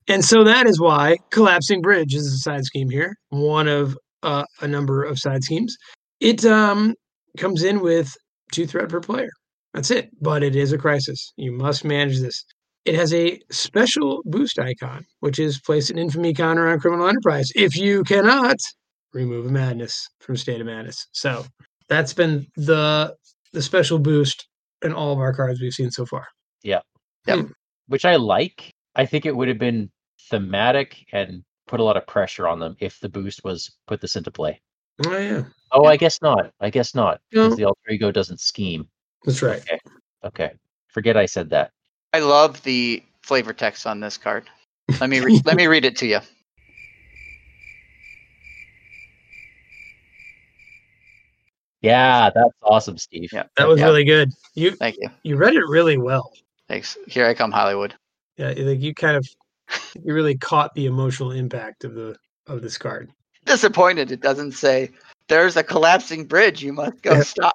And 0.09 0.25
so 0.25 0.43
that 0.45 0.67
is 0.67 0.81
why 0.81 1.17
collapsing 1.31 1.81
bridge 1.81 2.13
is 2.15 2.27
a 2.27 2.39
side 2.39 2.65
scheme 2.65 2.91
here, 2.91 3.15
one 3.31 3.69
of 3.69 3.97
uh, 4.25 4.45
a 4.61 4.67
number 4.69 5.05
of 5.05 5.19
side 5.19 5.45
schemes. 5.45 5.77
It 6.21 6.45
um, 6.45 6.95
comes 7.39 7.63
in 7.63 7.81
with 7.81 8.13
two 8.51 8.67
threat 8.67 8.89
per 8.89 9.01
player. 9.01 9.31
That's 9.75 9.91
it. 9.91 10.11
But 10.21 10.43
it 10.43 10.55
is 10.57 10.73
a 10.73 10.79
crisis. 10.79 11.33
You 11.37 11.53
must 11.53 11.85
manage 11.85 12.21
this. 12.21 12.45
It 12.85 12.95
has 12.97 13.15
a 13.15 13.41
special 13.51 14.23
boost 14.25 14.59
icon, 14.59 15.05
which 15.21 15.39
is 15.39 15.61
place 15.61 15.89
an 15.91 15.99
infamy 15.99 16.35
counter 16.35 16.69
on 16.69 16.81
criminal 16.81 17.07
enterprise. 17.09 17.51
If 17.55 17.77
you 17.77 18.03
cannot, 18.05 18.57
remove 19.15 19.47
a 19.47 19.51
madness 19.51 20.09
from 20.21 20.37
state 20.37 20.61
of 20.61 20.67
madness. 20.67 21.07
So 21.13 21.45
that's 21.89 22.13
been 22.13 22.47
the 22.57 23.15
the 23.53 23.63
special 23.63 23.99
boost 23.99 24.49
in 24.83 24.93
all 24.93 25.13
of 25.13 25.19
our 25.21 25.33
cards 25.33 25.61
we've 25.61 25.73
seen 25.73 25.91
so 25.91 26.05
far. 26.07 26.27
Yeah. 26.63 26.81
Hmm. 27.29 27.39
Yep. 27.39 27.47
Which 27.87 28.05
I 28.05 28.17
like. 28.17 28.73
I 28.97 29.07
think 29.07 29.27
it 29.27 29.37
would 29.37 29.49
have 29.49 29.59
been 29.59 29.91
thematic 30.31 31.05
and 31.13 31.43
put 31.69 31.81
a 31.81 31.85
lot 31.85 31.97
of 31.97 32.07
pressure 32.07 32.49
on 32.49 32.59
them 32.59 32.75
if 32.81 32.99
the 33.01 33.09
boost 33.09 33.41
was 33.45 33.71
put 33.87 34.01
this 34.01 34.17
into 34.17 34.31
play. 34.31 34.61
Oh 35.07 35.17
yeah, 35.17 35.45
Oh, 35.71 35.85
I 35.85 35.97
guess 35.97 36.21
not. 36.21 36.51
I 36.61 36.69
guess 36.71 36.95
not. 36.95 37.21
Because 37.31 37.51
No. 37.51 37.57
the 37.57 37.65
alter 37.65 37.91
ego 37.91 38.11
doesn't 38.11 38.41
scheme. 38.41 38.89
That's 39.25 39.43
right. 39.43 39.61
Okay. 39.61 39.79
Okay. 40.25 40.51
Forget 40.89 41.17
I 41.17 41.27
said 41.27 41.51
that. 41.51 41.71
I 42.13 42.19
love 42.21 42.63
the 42.63 43.03
flavor 43.23 43.53
text 43.53 43.87
on 43.87 44.01
this 44.01 44.19
card. 44.19 44.45
Let 45.01 45.09
me 45.09 45.21
re- 45.21 45.41
let 45.45 45.57
me 45.57 45.67
read 45.67 45.85
it 45.85 45.97
to 45.99 46.07
you. 46.07 46.21
Yeah, 51.81 52.31
that's 52.35 52.55
awesome, 52.63 52.97
Steve. 52.97 53.31
Yeah, 53.33 53.45
That 53.57 53.67
was 53.67 53.81
Yeah. 53.81 53.87
really 53.87 54.05
good. 54.05 54.31
You 54.55 54.73
Thank 54.73 54.97
you. 55.01 55.11
you 55.25 55.37
read 55.37 55.55
it 55.55 55.67
really 55.67 55.99
well. 55.99 56.33
Thanks. 56.69 56.97
Here 57.09 57.27
I 57.27 57.35
come, 57.35 57.51
Hollywood. 57.51 57.95
Yeah, 58.37 58.49
like 58.57 58.81
you 58.81 58.95
kind 58.95 59.17
of 59.17 59.27
you 60.05 60.15
really 60.15 60.37
caught 60.37 60.75
the 60.75 60.87
emotional 60.87 61.33
impact 61.33 61.85
of 61.85 61.95
the 61.95 62.17
of 62.47 62.63
this 62.63 62.79
card. 62.79 63.11
Disappointed. 63.45 64.13
It 64.13 64.21
doesn't 64.21 64.53
say 64.53 64.91
there's 65.29 65.57
a 65.57 65.63
collapsing 65.65 66.25
bridge. 66.27 66.63
You 66.63 66.73
must 66.73 67.03
go 67.03 67.15
Yeah. 67.15 67.23
stop, 67.23 67.52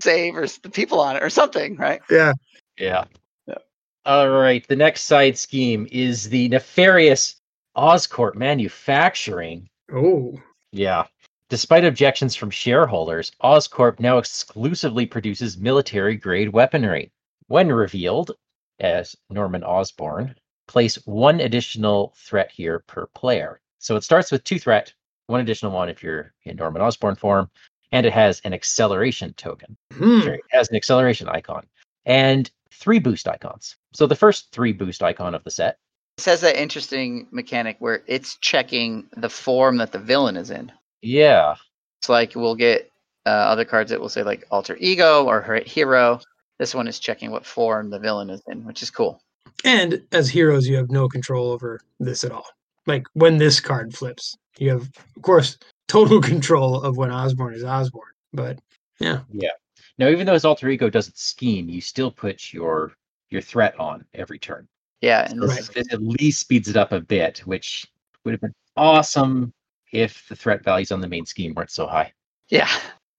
save, 0.00 0.36
or 0.36 0.46
the 0.46 0.70
people 0.70 1.00
on 1.00 1.16
it, 1.16 1.22
or 1.22 1.30
something, 1.30 1.76
right? 1.76 2.00
Yeah. 2.10 2.32
Yeah. 2.78 3.04
Yeah. 3.46 3.58
All 4.04 4.28
right. 4.30 4.66
The 4.66 4.76
next 4.76 5.02
side 5.02 5.36
scheme 5.38 5.86
is 5.90 6.28
the 6.28 6.48
nefarious 6.48 7.36
Oscorp 7.76 8.34
Manufacturing. 8.34 9.68
Oh, 9.92 10.40
Yeah. 10.72 11.06
Despite 11.48 11.84
objections 11.84 12.34
from 12.34 12.48
shareholders, 12.48 13.30
Oscorp 13.42 14.00
now 14.00 14.16
exclusively 14.16 15.04
produces 15.04 15.58
military 15.58 16.16
grade 16.16 16.48
weaponry. 16.48 17.12
When 17.48 17.68
revealed 17.68 18.32
as 18.80 19.14
Norman 19.28 19.62
Osborn, 19.62 20.34
place 20.66 20.96
one 21.04 21.40
additional 21.40 22.14
threat 22.16 22.50
here 22.50 22.78
per 22.86 23.06
player. 23.08 23.60
So 23.78 23.96
it 23.96 24.04
starts 24.04 24.32
with 24.32 24.44
two 24.44 24.58
threat, 24.58 24.94
one 25.26 25.40
additional 25.40 25.72
one 25.72 25.90
if 25.90 26.02
you're 26.02 26.32
in 26.44 26.56
Norman 26.56 26.80
Osborn 26.80 27.16
form, 27.16 27.50
and 27.92 28.06
it 28.06 28.12
has 28.12 28.40
an 28.44 28.52
acceleration 28.52 29.34
token. 29.34 29.76
hmm. 29.92 30.20
Sorry, 30.22 30.38
it 30.38 30.56
has 30.56 30.68
an 30.70 30.76
acceleration 30.76 31.28
icon 31.28 31.66
and 32.04 32.50
three 32.72 32.98
boost 32.98 33.28
icons. 33.28 33.76
So 33.92 34.06
the 34.06 34.16
first 34.16 34.50
three 34.50 34.72
boost 34.72 35.02
icon 35.02 35.34
of 35.34 35.44
the 35.44 35.50
set. 35.50 35.78
It 36.18 36.24
has 36.24 36.40
that 36.40 36.60
interesting 36.60 37.28
mechanic 37.30 37.76
where 37.78 38.02
it's 38.06 38.36
checking 38.38 39.06
the 39.16 39.28
form 39.28 39.76
that 39.78 39.92
the 39.92 39.98
villain 39.98 40.36
is 40.36 40.50
in. 40.50 40.72
Yeah. 41.00 41.54
It's 42.00 42.08
like 42.08 42.34
we'll 42.34 42.56
get 42.56 42.90
uh, 43.24 43.30
other 43.30 43.64
cards 43.64 43.90
that 43.90 44.00
will 44.00 44.08
say 44.08 44.22
like 44.22 44.44
alter 44.50 44.76
ego 44.80 45.24
or 45.24 45.60
hero. 45.64 46.20
This 46.58 46.74
one 46.74 46.88
is 46.88 46.98
checking 46.98 47.30
what 47.30 47.46
form 47.46 47.90
the 47.90 47.98
villain 47.98 48.30
is 48.30 48.42
in, 48.48 48.64
which 48.64 48.82
is 48.82 48.90
cool. 48.90 49.20
And 49.64 50.02
as 50.12 50.28
heroes, 50.28 50.66
you 50.66 50.76
have 50.76 50.90
no 50.90 51.08
control 51.08 51.50
over 51.50 51.80
this 52.00 52.24
at 52.24 52.32
all. 52.32 52.46
Like 52.86 53.04
when 53.14 53.38
this 53.38 53.60
card 53.60 53.94
flips, 53.94 54.36
you 54.58 54.70
have, 54.70 54.82
of 55.16 55.22
course, 55.22 55.58
total 55.88 56.20
control 56.32 56.82
of 56.82 56.96
when 56.96 57.10
Osborn 57.10 57.54
is 57.54 57.64
Osborn. 57.64 58.10
But 58.32 58.58
yeah, 58.98 59.20
yeah. 59.30 59.50
Now, 59.98 60.08
even 60.08 60.26
though 60.26 60.32
his 60.32 60.44
alter 60.44 60.68
ego 60.68 60.88
doesn't 60.88 61.18
scheme, 61.18 61.68
you 61.68 61.80
still 61.80 62.10
put 62.10 62.52
your 62.52 62.92
your 63.30 63.40
threat 63.42 63.78
on 63.78 64.04
every 64.14 64.38
turn. 64.38 64.68
Yeah, 65.00 65.28
and 65.30 65.42
this 65.42 65.50
Right. 65.50 65.74
This 65.74 65.92
at 65.92 66.02
least 66.02 66.40
speeds 66.40 66.68
it 66.68 66.76
up 66.76 66.92
a 66.92 67.00
bit, 67.00 67.38
which 67.40 67.86
would 68.24 68.32
have 68.32 68.40
been 68.40 68.54
awesome 68.76 69.52
if 69.92 70.26
the 70.28 70.36
threat 70.36 70.62
values 70.64 70.92
on 70.92 71.00
the 71.00 71.08
main 71.08 71.26
scheme 71.26 71.54
weren't 71.54 71.70
so 71.70 71.86
high. 71.86 72.12
yeah. 72.48 72.68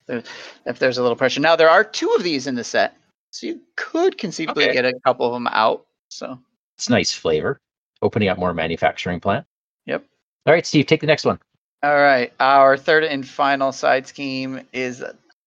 If 0.08 0.78
there's 0.78 0.98
a 0.98 1.02
little 1.02 1.16
pressure. 1.16 1.40
Now 1.40 1.56
there 1.56 1.70
are 1.70 1.82
two 1.84 2.10
of 2.16 2.22
these 2.22 2.46
in 2.46 2.54
the 2.54 2.64
set, 2.64 2.96
so 3.30 3.46
you 3.46 3.60
could 3.76 4.18
conceivably 4.18 4.64
Okay. 4.64 4.72
get 4.74 4.84
a 4.84 4.92
couple 5.04 5.26
of 5.26 5.32
them 5.32 5.46
out. 5.46 5.86
So 6.08 6.38
It's 6.76 6.90
nice 6.90 7.12
flavor, 7.14 7.60
opening 8.02 8.28
up 8.28 8.36
more 8.38 8.52
manufacturing 8.52 9.20
plant. 9.20 9.46
Yep. 9.86 10.04
All 10.46 10.52
right, 10.52 10.66
Steve, 10.66 10.86
take 10.86 11.00
the 11.00 11.06
next 11.06 11.24
one. 11.24 11.38
All 11.82 11.96
right, 11.96 12.32
our 12.40 12.76
third 12.76 13.04
and 13.04 13.26
final 13.26 13.72
side 13.72 14.06
scheme 14.06 14.60
is 14.72 15.02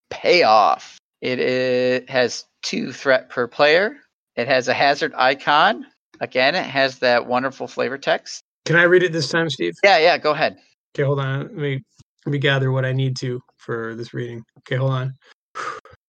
payoff. 0.09 0.97
It, 1.21 1.39
it 1.39 2.09
has 2.09 2.45
two 2.63 2.91
threat 2.91 3.29
per 3.29 3.47
player. 3.47 3.97
It 4.35 4.47
has 4.47 4.67
a 4.67 4.73
hazard 4.73 5.13
icon. 5.15 5.85
Again, 6.19 6.55
it 6.55 6.65
has 6.65 6.99
that 6.99 7.27
wonderful 7.27 7.67
flavor 7.67 7.97
text. 7.97 8.41
can 8.65 8.75
I 8.75 8.83
read 8.83 9.03
it 9.03 9.11
this 9.11 9.29
time, 9.29 9.49
Steve? 9.49 9.73
Yeah, 9.83 9.97
yeah, 9.99 10.17
go 10.17 10.31
ahead. 10.31 10.57
Okay, 10.95 11.03
hold 11.03 11.19
on. 11.19 11.41
Let 11.41 11.53
me 11.53 11.83
let 12.25 12.31
me 12.31 12.39
gather 12.39 12.71
what 12.71 12.85
I 12.85 12.91
need 12.91 13.15
to 13.17 13.39
for 13.57 13.95
this 13.95 14.13
reading. 14.13 14.43
Okay, 14.59 14.75
hold 14.75 14.91
on. 14.91 15.13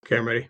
Okay, 0.07 0.17
I'm 0.17 0.27
ready. 0.27 0.49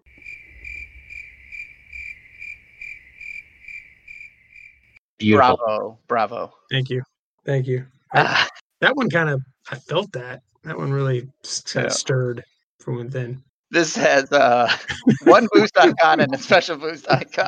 Beautiful. 5.18 5.56
Bravo, 5.56 5.98
bravo. 6.06 6.52
Thank 6.70 6.90
you. 6.90 7.02
Thank 7.44 7.66
you. 7.66 7.86
I- 8.12 8.22
Ah, 8.22 8.48
that 8.80 8.96
one 8.96 9.10
kind 9.10 9.28
of 9.28 9.40
I 9.70 9.76
felt 9.76 10.12
that. 10.12 10.42
That 10.64 10.76
one 10.78 10.92
really 10.92 11.20
kind 11.66 11.86
Yeah. 11.86 11.88
stirred 11.88 12.44
from 12.80 12.96
within. 12.96 13.42
this 13.70 13.94
has 13.96 14.30
uh, 14.32 14.70
one 15.24 15.46
boost 15.52 15.76
icon 15.78 16.20
and 16.20 16.34
a 16.34 16.38
special 16.38 16.76
boost 16.76 17.10
icon. 17.10 17.46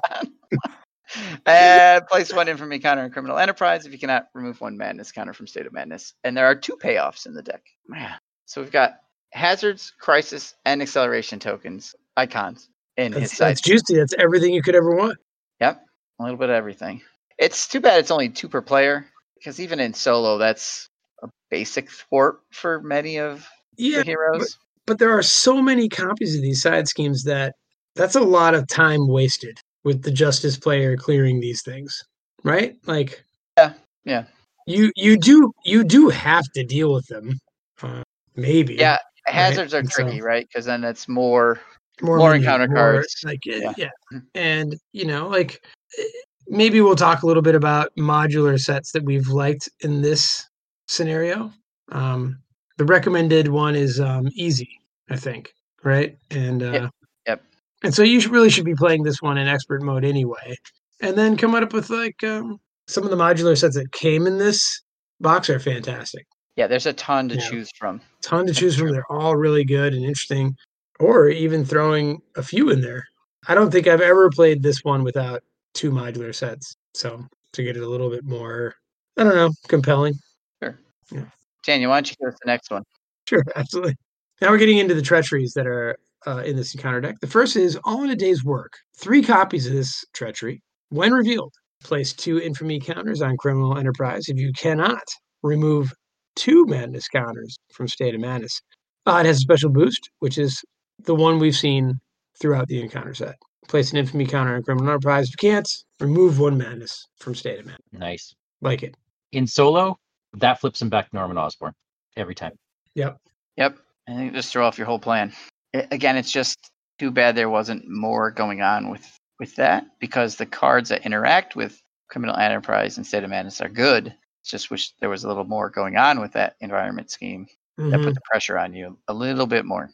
and 1.47 2.07
place 2.07 2.33
one 2.33 2.47
infamy 2.49 2.79
counter 2.79 3.05
in 3.05 3.11
criminal 3.11 3.39
enterprise 3.39 3.87
if 3.87 3.93
you 3.93 3.99
cannot 3.99 4.29
remove 4.35 4.61
one 4.61 4.77
madness 4.77 5.11
counter 5.13 5.33
from 5.33 5.47
state 5.47 5.67
of 5.67 5.73
madness. 5.73 6.15
And 6.25 6.37
there 6.37 6.47
are 6.47 6.55
two 6.55 6.77
payoffs 6.77 7.27
in 7.27 7.35
the 7.35 7.43
deck. 7.43 7.63
Man. 7.89 8.13
So 8.47 8.61
we've 8.61 8.71
got 8.71 9.01
hazards, 9.33 9.93
crisis, 9.99 10.55
and 10.65 10.83
acceleration 10.83 11.39
tokens 11.39 11.95
icons 12.17 12.69
in 12.97 13.13
his 13.13 13.23
That's, 13.23 13.37
side. 13.37 13.51
that's 13.51 13.61
juicy. 13.63 13.97
That's 13.97 14.15
everything 14.19 14.53
you 14.55 14.63
could 14.63 14.75
ever 14.77 14.95
want. 14.95 15.19
Yep, 15.61 15.81
a 16.19 16.23
little 16.23 16.39
bit 16.39 16.51
of 16.51 16.55
everything. 16.57 17.01
It's 17.39 17.67
too 17.67 17.81
bad 17.81 17.99
it's 18.01 18.11
only 18.11 18.29
two 18.29 18.49
per 18.49 18.61
player 18.61 19.07
because 19.41 19.59
even 19.59 19.81
in 19.81 19.93
solo, 19.95 20.39
that's 20.39 20.87
a 21.23 21.29
basic 21.51 21.91
thwart 21.91 22.41
for 22.53 22.81
many 22.83 23.19
of 23.19 23.47
Yeah, 23.77 23.99
the 23.99 24.05
heroes. 24.05 24.59
but 24.87 24.99
there 24.99 25.11
are 25.17 25.23
so 25.23 25.61
many 25.63 25.89
copies 25.89 26.37
of 26.37 26.43
these 26.43 26.63
side 26.63 26.87
schemes 26.87 27.25
that 27.25 27.55
that's 27.97 28.15
a 28.17 28.21
lot 28.21 28.55
of 28.55 28.69
time 28.69 29.09
wasted 29.09 29.59
with 29.83 30.03
the 30.03 30.11
justice 30.13 30.57
player 30.59 30.97
clearing 30.97 31.41
these 31.41 31.63
things 31.63 32.03
right 32.45 32.77
like 32.87 33.25
Yeah, 33.57 33.73
yeah. 34.05 34.25
you 34.67 34.93
you 34.95 35.17
do 35.19 35.51
you 35.65 35.85
do 35.85 36.09
have 36.11 36.45
to 36.55 36.63
deal 36.65 36.93
with 36.93 37.07
them 37.09 37.39
uh, 37.83 38.03
maybe 38.37 38.75
Yeah, 38.75 38.99
hazards 39.27 39.73
are 39.75 39.79
and 39.79 39.91
so- 39.91 40.03
tricky, 40.03 40.21
right? 40.21 40.47
Because 40.47 40.67
then 40.67 40.85
it's 40.85 41.09
more. 41.09 41.61
more, 42.03 42.19
more 42.19 42.35
encounter 42.35 42.69
more, 42.69 42.77
cards. 42.77 43.17
like 43.25 43.41
Yeah. 43.45 43.73
yeah. 43.77 43.89
yeah 44.13 44.21
and 44.35 44.77
you 44.93 45.05
know 45.07 45.29
like 45.29 45.61
eh, 45.99 46.03
maybe 46.51 46.81
we'll 46.81 46.97
talk 46.97 47.23
a 47.23 47.27
little 47.27 47.43
bit 47.43 47.55
about 47.55 47.91
modular 47.97 48.59
sets 48.59 48.93
that 48.93 49.05
we've 49.05 49.29
liked 49.29 49.69
in 49.81 50.03
this 50.03 50.47
scenario. 50.89 51.53
Um, 51.93 52.39
the 52.77 52.85
recommended 52.85 53.49
one 53.49 53.75
is 53.77 54.01
um, 54.01 54.29
easy, 54.35 54.69
I 55.09 55.17
think, 55.17 55.53
right? 55.83 56.19
And 56.31 56.63
uh, 56.63 56.73
Yep. 56.73 56.91
Yep. 57.27 57.43
And 57.85 57.95
so 57.95 58.03
you 58.03 58.21
should, 58.21 58.33
really 58.33 58.51
should 58.51 58.65
be 58.65 58.75
playing 58.75 59.05
this 59.05 59.23
one 59.23 59.39
in 59.39 59.47
expert 59.49 59.83
mode 59.83 60.05
anyway, 60.05 60.57
and 61.01 61.17
then 61.17 61.37
come 61.37 61.55
up 61.55 61.73
with 61.73 61.89
like 61.89 62.23
um, 62.25 62.59
some 62.87 63.05
of 63.05 63.11
the 63.11 63.17
modular 63.17 63.57
sets 63.57 63.77
that 63.77 63.93
came 63.93 64.27
in 64.27 64.39
this 64.39 64.83
box 65.21 65.49
are 65.49 65.59
fantastic. 65.61 66.27
Yeah, 66.57 66.67
there's 66.67 66.87
a 66.87 66.93
ton 66.93 67.29
to 67.31 67.37
Yeah. 67.37 67.49
choose 67.49 67.71
from. 67.79 68.01
Ton 68.23 68.47
to 68.47 68.53
choose 68.53 68.77
from. 68.77 68.93
They're 68.93 69.11
all 69.11 69.37
really 69.37 69.65
good 69.65 69.95
and 69.95 70.05
interesting, 70.05 70.57
or 70.99 71.29
even 71.29 71.65
throwing 71.65 72.21
a 72.37 72.43
few 72.43 72.69
in 72.71 72.81
there. 72.83 73.05
I 73.49 73.55
don't 73.55 73.71
think 73.71 73.87
I've 73.87 74.03
ever 74.03 74.29
played 74.31 74.63
this 74.63 74.85
one 74.85 75.03
without 75.05 75.43
two 75.75 75.91
modular 75.91 76.35
sets. 76.35 76.77
So 76.95 77.25
to 77.53 77.63
get 77.63 77.77
it 77.77 77.83
a 77.83 77.89
little 77.89 78.11
bit 78.11 78.25
more, 78.25 78.75
I 79.17 79.25
don't 79.25 79.35
know, 79.35 79.51
compelling. 79.69 80.15
Sure. 80.63 80.79
Yeah. 81.11 81.25
Daniel, 81.65 81.91
why 81.91 81.99
don't 81.99 82.11
you 82.11 82.17
give 82.21 82.33
us 82.33 82.39
the 82.43 82.51
next 82.51 82.71
one? 82.71 82.83
Sure, 83.29 83.45
absolutely. 83.57 83.95
Now 84.41 84.51
we're 84.51 84.59
getting 84.59 84.79
into 84.79 84.95
the 84.95 85.03
treacheries 85.03 85.53
that 85.55 85.67
are 85.67 85.97
uh, 86.27 86.43
in 86.45 86.57
this 86.57 86.75
encounter 86.75 87.01
deck. 87.01 87.17
The 87.21 87.27
first 87.27 87.57
is 87.57 87.79
all 87.85 88.03
in 88.03 88.11
a 88.11 88.17
day's 88.17 88.45
work. 88.45 88.73
Three 88.97 89.23
copies 89.23 89.67
of 89.67 89.73
this 89.73 90.05
treachery. 90.13 90.63
When 90.89 91.13
revealed, 91.13 91.53
place 91.83 92.13
two 92.13 92.41
infamy 92.41 92.81
counters 92.81 93.23
on 93.23 93.37
criminal 93.37 93.79
enterprise. 93.79 94.29
If 94.29 94.39
you 94.39 94.53
cannot, 94.53 95.03
remove 95.43 95.93
two 96.37 96.67
madness 96.67 97.09
counters 97.09 97.59
from 97.73 97.89
state 97.89 98.15
of 98.15 98.21
madness. 98.21 98.61
Uh, 99.07 99.19
it 99.21 99.27
has 99.27 99.39
a 99.39 99.41
special 99.41 99.71
boost, 99.71 100.11
which 100.19 100.39
is 100.39 100.63
the 101.05 101.15
one 101.15 101.39
we've 101.39 101.57
seen 101.57 101.95
throughout 102.41 102.69
the 102.69 102.81
encounter 102.81 103.15
set. 103.15 103.37
Place 103.71 103.93
an 103.93 103.99
infamy 103.99 104.27
counter 104.27 104.57
on 104.57 104.65
criminal 104.65 104.91
enterprise. 104.91 105.29
If 105.29 105.41
you 105.41 105.49
can't, 105.49 105.85
remove 106.01 106.41
one 106.41 106.59
madness 106.59 107.07
from 107.21 107.37
state 107.37 107.61
of 107.61 107.67
madness. 107.67 107.87
Nice. 107.93 108.35
Like 108.61 108.83
it. 108.83 108.97
In 109.31 109.47
solo, 109.47 109.97
that 110.39 110.61
flips 110.61 110.83
him 110.83 110.89
back 110.89 111.09
to 111.09 111.15
Norman 111.15 111.39
Osborn 111.39 111.73
every 112.17 112.35
time. 112.35 112.59
Yep. 112.97 113.19
Yep. 113.59 113.79
I 114.09 114.15
think 114.17 114.35
just 114.35 114.53
throw 114.53 114.67
off 114.67 114.77
your 114.77 114.89
whole 114.89 114.99
plan. 114.99 115.33
I- 115.73 115.87
again, 115.93 116.17
it's 116.17 116.33
just 116.33 116.59
too 116.99 117.13
bad 117.13 117.37
there 117.37 117.49
wasn't 117.49 117.89
more 117.89 118.33
going 118.33 118.61
on 118.61 118.91
with 118.91 119.07
with 119.39 119.55
that 119.55 119.87
because 120.01 120.35
the 120.35 120.47
cards 120.47 120.89
that 120.89 121.07
interact 121.07 121.55
with 121.55 121.81
criminal 122.09 122.35
enterprise 122.37 122.97
and 122.97 123.07
state 123.07 123.23
of 123.23 123.31
madness 123.31 123.61
are 123.61 123.69
good. 123.69 124.09
It's 124.43 124.51
just 124.51 124.73
wish 124.73 124.93
there 124.99 125.09
was 125.11 125.23
a 125.23 125.29
little 125.29 125.45
more 125.45 125.71
going 125.71 125.97
on 125.97 126.21
with 126.21 126.33
that 126.33 126.57
environment 126.61 127.13
scheme 127.13 127.47
that 127.79 127.85
Mhm. 128.01 128.05
put 128.05 128.15
the 128.15 128.21
pressure 128.29 128.59
on 128.59 128.75
you 128.75 128.99
a 129.07 129.15
little 129.15 129.47
bit 129.47 129.65
more. 129.65 129.91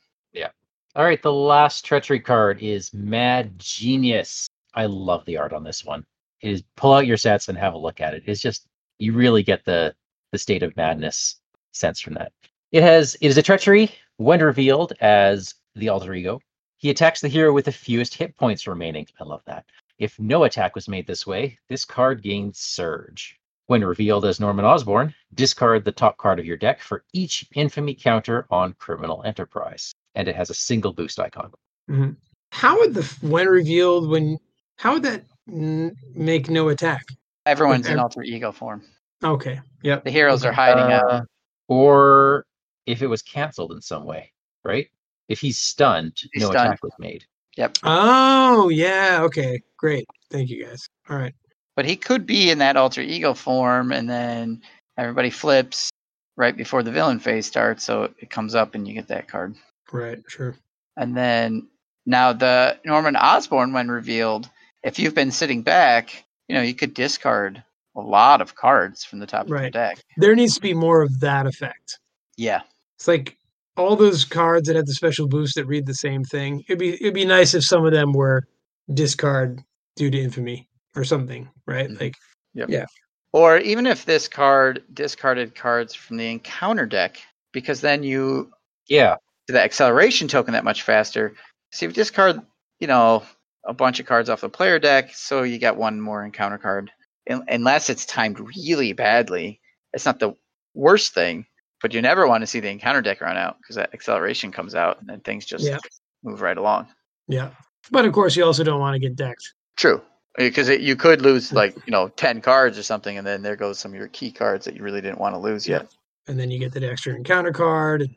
All 0.96 1.04
right, 1.04 1.20
the 1.20 1.30
last 1.30 1.84
treachery 1.84 2.20
card 2.20 2.62
is 2.62 2.94
Mad 2.94 3.58
Genius. 3.58 4.48
I 4.72 4.86
love 4.86 5.26
the 5.26 5.36
art 5.36 5.52
on 5.52 5.62
this 5.62 5.84
one. 5.84 6.06
It 6.40 6.52
is 6.52 6.62
pull 6.74 6.94
out 6.94 7.06
your 7.06 7.18
sets 7.18 7.50
and 7.50 7.58
have 7.58 7.74
a 7.74 7.78
look 7.78 8.00
at 8.00 8.14
it. 8.14 8.22
It's 8.24 8.40
just 8.40 8.66
you 8.98 9.12
really 9.12 9.42
get 9.42 9.62
the 9.66 9.94
the 10.32 10.38
state 10.38 10.62
of 10.62 10.74
madness 10.74 11.38
sense 11.72 12.00
from 12.00 12.14
that. 12.14 12.32
It 12.72 12.82
has 12.82 13.14
it 13.20 13.26
is 13.26 13.36
a 13.36 13.42
treachery 13.42 13.90
when 14.16 14.40
revealed 14.40 14.94
as 15.02 15.54
the 15.74 15.90
alter 15.90 16.14
ego. 16.14 16.40
He 16.78 16.88
attacks 16.88 17.20
the 17.20 17.28
hero 17.28 17.52
with 17.52 17.66
the 17.66 17.72
fewest 17.72 18.14
hit 18.14 18.34
points 18.38 18.66
remaining. 18.66 19.06
I 19.20 19.24
love 19.24 19.42
that. 19.44 19.66
If 19.98 20.18
no 20.18 20.44
attack 20.44 20.74
was 20.74 20.88
made 20.88 21.06
this 21.06 21.26
way, 21.26 21.58
this 21.68 21.84
card 21.84 22.22
gains 22.22 22.58
surge. 22.58 23.38
When 23.66 23.84
revealed 23.84 24.24
as 24.24 24.40
Norman 24.40 24.64
Osborn, 24.64 25.14
discard 25.34 25.84
the 25.84 25.92
top 25.92 26.16
card 26.16 26.38
of 26.38 26.46
your 26.46 26.56
deck 26.56 26.80
for 26.80 27.04
each 27.12 27.46
infamy 27.54 27.94
counter 27.94 28.46
on 28.48 28.72
Criminal 28.74 29.22
Enterprise, 29.24 29.92
and 30.16 30.26
it 30.26 30.34
has 30.34 30.50
a 30.50 30.54
single 30.54 30.92
boost 30.92 31.20
icon. 31.20 31.52
Mhm. 31.88 32.16
How 32.50 32.76
would 32.78 32.94
the 32.94 33.02
when 33.20 33.46
revealed 33.46 34.08
when 34.10 34.38
how 34.76 34.94
would 34.94 35.02
that 35.04 35.24
n- 35.48 35.94
make 36.14 36.48
no 36.50 36.68
attack? 36.70 37.04
Everyone's 37.44 37.86
in 37.86 37.92
ev- 37.92 38.00
alter 38.00 38.22
ego 38.22 38.50
form. 38.50 38.82
Okay. 39.22 39.60
Yep. 39.82 40.04
The 40.04 40.10
heroes 40.10 40.44
are 40.44 40.48
Okay. 40.48 40.56
hiding 40.56 40.92
out. 40.92 41.10
Uh, 41.10 41.22
or 41.68 42.44
if 42.86 43.02
it 43.02 43.06
was 43.06 43.22
canceled 43.22 43.72
in 43.72 43.80
some 43.80 44.04
way, 44.04 44.32
right? 44.64 44.88
If 45.28 45.40
he's 45.40 45.58
stunned, 45.58 46.20
He's 46.32 46.42
no 46.42 46.50
stunned. 46.50 46.68
attack 46.68 46.82
was 46.82 46.92
made. 46.98 47.24
Yep. 47.56 47.78
Oh 47.84 48.68
yeah. 48.68 49.20
Okay. 49.22 49.60
Great. 49.76 50.06
Thank 50.30 50.50
you 50.50 50.64
guys. 50.66 50.88
All 51.08 51.16
right. 51.16 51.34
But 51.76 51.84
he 51.84 51.96
could 51.96 52.26
be 52.26 52.50
in 52.50 52.58
that 52.58 52.76
alter 52.76 53.02
ego 53.02 53.34
form, 53.34 53.92
and 53.92 54.08
then 54.08 54.62
everybody 54.96 55.30
flips 55.30 55.90
right 56.36 56.56
before 56.56 56.82
the 56.82 56.90
villain 56.92 57.18
phase 57.18 57.46
starts, 57.46 57.84
so 57.84 58.04
it 58.18 58.30
comes 58.30 58.54
up 58.54 58.74
and 58.74 58.86
you 58.88 58.94
get 58.94 59.08
that 59.08 59.28
card. 59.28 59.54
Right. 59.92 60.22
Sure. 60.28 60.56
And 60.96 61.16
then 61.16 61.68
now 62.06 62.32
the 62.32 62.78
Norman 62.84 63.16
Osborn, 63.16 63.72
when 63.72 63.88
revealed, 63.88 64.48
if 64.82 64.98
you've 64.98 65.14
been 65.14 65.30
sitting 65.30 65.62
back, 65.62 66.24
you 66.48 66.54
know, 66.54 66.62
you 66.62 66.74
could 66.74 66.94
discard 66.94 67.62
a 67.96 68.00
lot 68.00 68.40
of 68.40 68.54
cards 68.54 69.04
from 69.04 69.18
the 69.18 69.26
top 69.26 69.42
of 69.42 69.48
your 69.48 69.58
Right. 69.58 69.72
deck. 69.72 69.98
There 70.16 70.34
needs 70.34 70.54
to 70.54 70.60
be 70.60 70.74
more 70.74 71.02
of 71.02 71.20
that 71.20 71.46
effect. 71.46 71.98
Yeah. 72.36 72.62
It's 72.96 73.08
like 73.08 73.36
all 73.76 73.96
those 73.96 74.24
cards 74.24 74.68
that 74.68 74.76
have 74.76 74.86
the 74.86 74.94
special 74.94 75.28
boost 75.28 75.54
that 75.56 75.66
read 75.66 75.86
the 75.86 75.94
same 75.94 76.24
thing. 76.24 76.64
It'd 76.68 76.78
be 76.78 76.94
it'd 76.94 77.14
be 77.14 77.24
nice 77.24 77.54
if 77.54 77.64
some 77.64 77.84
of 77.84 77.92
them 77.92 78.12
were 78.12 78.46
discard 78.94 79.62
due 79.96 80.10
to 80.10 80.18
infamy 80.18 80.68
or 80.94 81.04
something, 81.04 81.48
right? 81.66 81.88
Mhm. 81.90 82.00
Like 82.00 82.14
yep. 82.54 82.68
yeah. 82.70 82.86
Or 83.32 83.58
even 83.58 83.86
if 83.86 84.04
this 84.06 84.28
card 84.28 84.82
discarded 84.94 85.54
cards 85.54 85.94
from 85.94 86.16
the 86.16 86.30
encounter 86.30 86.86
deck, 86.86 87.18
because 87.52 87.80
then 87.82 88.02
you 88.02 88.50
Yeah, 88.88 89.16
do 89.46 89.52
the 89.52 89.62
acceleration 89.62 90.28
token 90.28 90.52
that 90.52 90.64
much 90.64 90.82
faster. 90.82 91.34
So 91.72 91.86
you 91.86 91.92
discard, 91.92 92.40
you 92.80 92.86
know, 92.86 93.22
a 93.64 93.74
bunch 93.74 94.00
of 94.00 94.06
cards 94.06 94.28
off 94.28 94.40
the 94.40 94.48
player 94.48 94.78
deck, 94.78 95.14
so 95.14 95.42
you 95.42 95.58
get 95.58 95.76
one 95.76 96.00
more 96.00 96.24
encounter 96.24 96.58
card. 96.58 96.90
Un- 97.28 97.44
Unless 97.48 97.90
it's 97.90 98.06
timed 98.06 98.38
really 98.56 98.92
badly, 98.92 99.60
it's 99.92 100.04
not 100.06 100.20
the 100.20 100.34
worst 100.74 101.14
thing, 101.14 101.46
but 101.80 101.92
you 101.92 102.00
never 102.02 102.26
want 102.28 102.42
to 102.42 102.46
see 102.46 102.60
the 102.60 102.68
encounter 102.68 103.02
deck 103.02 103.20
run 103.20 103.36
out 103.36 103.56
because 103.58 103.76
that 103.76 103.92
acceleration 103.92 104.52
comes 104.52 104.74
out 104.74 105.00
and 105.00 105.08
then 105.08 105.20
things 105.20 105.44
just 105.44 105.64
Yeah. 105.64 105.78
move 106.22 106.40
right 106.40 106.56
along. 106.58 106.88
yeah. 107.28 107.50
But 107.92 108.04
of 108.04 108.12
course 108.12 108.34
you 108.34 108.44
also 108.44 108.64
don't 108.64 108.80
want 108.80 108.94
to 108.94 108.98
get 108.98 109.14
decked. 109.14 109.54
True, 109.76 110.02
because 110.36 110.68
you 110.68 110.96
could 110.96 111.22
lose 111.22 111.50
mm. 111.52 111.54
like 111.54 111.76
you 111.86 111.92
know 111.92 112.08
ten 112.08 112.40
cards 112.40 112.76
or 112.76 112.82
something, 112.82 113.16
and 113.16 113.24
then 113.24 113.42
there 113.42 113.54
goes 113.54 113.78
some 113.78 113.92
of 113.92 113.98
your 113.98 114.08
key 114.08 114.32
cards 114.32 114.64
that 114.64 114.74
you 114.74 114.82
really 114.82 115.00
didn't 115.00 115.20
want 115.20 115.36
to 115.36 115.38
lose 115.38 115.68
Yeah. 115.68 115.76
yet. 115.78 115.94
And 116.26 116.36
then 116.38 116.50
you 116.50 116.58
get 116.58 116.72
that 116.72 116.82
extra 116.82 117.14
encounter 117.14 117.52
card. 117.52 118.10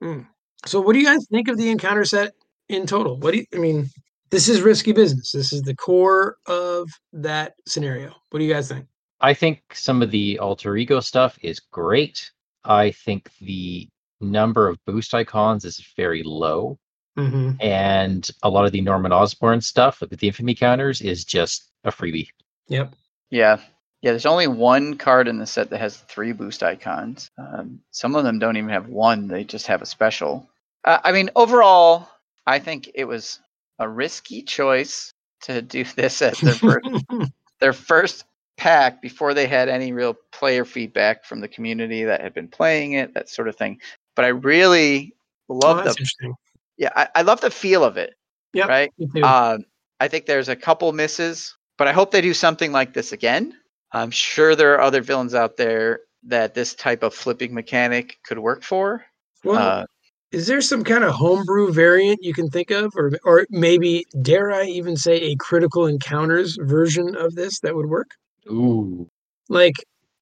And- 0.00 0.10
Yeah. 0.10 0.16
Mm. 0.16 0.26
So 0.66 0.80
what 0.80 0.94
do 0.94 0.98
you 0.98 1.06
guys 1.06 1.26
think 1.30 1.48
of 1.48 1.56
the 1.56 1.70
encounter 1.70 2.04
set 2.04 2.32
in 2.68 2.86
total? 2.86 3.18
What 3.18 3.32
do 3.32 3.38
you 3.38 3.46
I 3.54 3.58
mean, 3.58 3.88
this 4.30 4.48
is 4.48 4.62
risky 4.62 4.92
business. 4.92 5.32
This 5.32 5.52
is 5.52 5.62
the 5.62 5.74
core 5.76 6.38
of 6.46 6.88
that 7.12 7.54
scenario. 7.66 8.12
What 8.30 8.40
do 8.40 8.44
you 8.44 8.52
guys 8.52 8.68
think? 8.68 8.86
I 9.20 9.32
think 9.32 9.62
some 9.72 10.02
of 10.02 10.10
the 10.10 10.38
alter 10.38 10.76
ego 10.76 11.00
stuff 11.00 11.38
is 11.42 11.60
great. 11.60 12.30
I 12.64 12.90
think 12.90 13.30
the 13.40 13.88
number 14.20 14.68
of 14.68 14.78
boost 14.86 15.14
icons 15.14 15.64
is 15.64 15.86
very 15.96 16.22
low. 16.24 16.78
Mm-hmm. 17.16 17.52
And 17.60 18.28
a 18.42 18.50
lot 18.50 18.66
of 18.66 18.72
the 18.72 18.80
Norman 18.82 19.12
Osborn 19.12 19.60
stuff 19.60 20.00
with 20.00 20.18
the 20.18 20.26
infamy 20.26 20.54
counters 20.54 21.00
is 21.00 21.24
just 21.24 21.70
a 21.84 21.90
freebie. 21.90 22.28
Yep. 22.68 22.94
Yeah. 23.30 23.60
Yeah, 24.02 24.12
there's 24.12 24.26
only 24.26 24.46
one 24.46 24.98
card 24.98 25.26
in 25.26 25.38
the 25.38 25.46
set 25.46 25.70
that 25.70 25.80
has 25.80 25.96
three 25.96 26.32
boost 26.32 26.62
icons. 26.62 27.30
Um, 27.38 27.80
some 27.90 28.14
of 28.14 28.24
them 28.24 28.38
don't 28.38 28.56
even 28.56 28.70
have 28.70 28.88
one, 28.88 29.28
they 29.28 29.44
just 29.44 29.66
have 29.66 29.82
a 29.82 29.86
special. 29.86 30.48
Uh, 30.84 30.98
I 31.02 31.12
mean, 31.12 31.30
overall, 31.34 32.08
I 32.46 32.58
think 32.58 32.90
it 32.94 33.04
was 33.04 33.40
a 33.78 33.88
risky 33.88 34.42
choice 34.42 35.12
to 35.42 35.62
do 35.76 35.84
this 35.84 36.22
as 36.22 36.38
their 36.40 36.54
first, 36.54 36.88
their 37.60 37.72
first 37.72 38.24
pack 38.56 39.02
before 39.02 39.34
they 39.34 39.46
had 39.46 39.68
any 39.68 39.92
real 39.92 40.16
player 40.32 40.64
feedback 40.64 41.24
from 41.24 41.40
the 41.40 41.48
community 41.48 42.04
that 42.04 42.20
had 42.20 42.34
been 42.34 42.48
playing 42.48 42.92
it, 42.92 43.14
that 43.14 43.28
sort 43.28 43.48
of 43.48 43.56
thing. 43.56 43.80
But 44.14 44.24
I 44.24 44.28
really 44.28 45.14
oh, 45.48 45.54
love 45.54 45.84
that's 45.84 45.96
the 45.96 46.02
interesting. 46.02 46.34
yeah, 46.76 46.90
I, 46.94 47.08
I 47.16 47.22
love 47.22 47.40
the 47.40 47.50
feel 47.50 47.84
of 47.84 47.96
it. 47.96 48.14
Yep. 48.52 48.68
Right. 48.68 48.92
Um, 49.22 49.64
I 50.00 50.08
think 50.08 50.26
there's 50.26 50.48
a 50.48 50.56
couple 50.56 50.90
misses, 50.92 51.56
but 51.76 51.88
I 51.88 51.92
hope 51.92 52.10
they 52.10 52.22
do 52.22 52.32
something 52.32 52.72
like 52.72 52.94
this 52.94 53.12
again. 53.12 53.54
I'm 53.96 54.10
sure 54.10 54.54
there 54.54 54.74
are 54.74 54.80
other 54.80 55.00
villains 55.02 55.34
out 55.34 55.56
there 55.56 56.00
that 56.24 56.54
this 56.54 56.74
type 56.74 57.02
of 57.02 57.14
flipping 57.14 57.54
mechanic 57.54 58.18
could 58.26 58.38
work 58.38 58.62
for. 58.62 59.04
well, 59.44 59.56
uh, 59.58 59.84
is 60.32 60.46
there 60.48 60.60
some 60.60 60.82
kind 60.84 61.04
of 61.04 61.12
homebrew 61.14 61.72
variant 61.72 62.18
you 62.20 62.34
can 62.34 62.48
think 62.50 62.70
of, 62.70 62.92
or 62.96 63.12
or 63.24 63.46
maybe 63.48 64.04
dare 64.22 64.50
I 64.52 64.64
even 64.64 64.96
say 64.96 65.14
a 65.16 65.36
critical 65.36 65.86
encounters 65.86 66.58
version 66.60 67.14
of 67.16 67.34
this 67.36 67.60
that 67.60 67.74
would 67.74 67.86
work? 67.86 68.08
Ooh. 68.50 69.08
Like, 69.48 69.74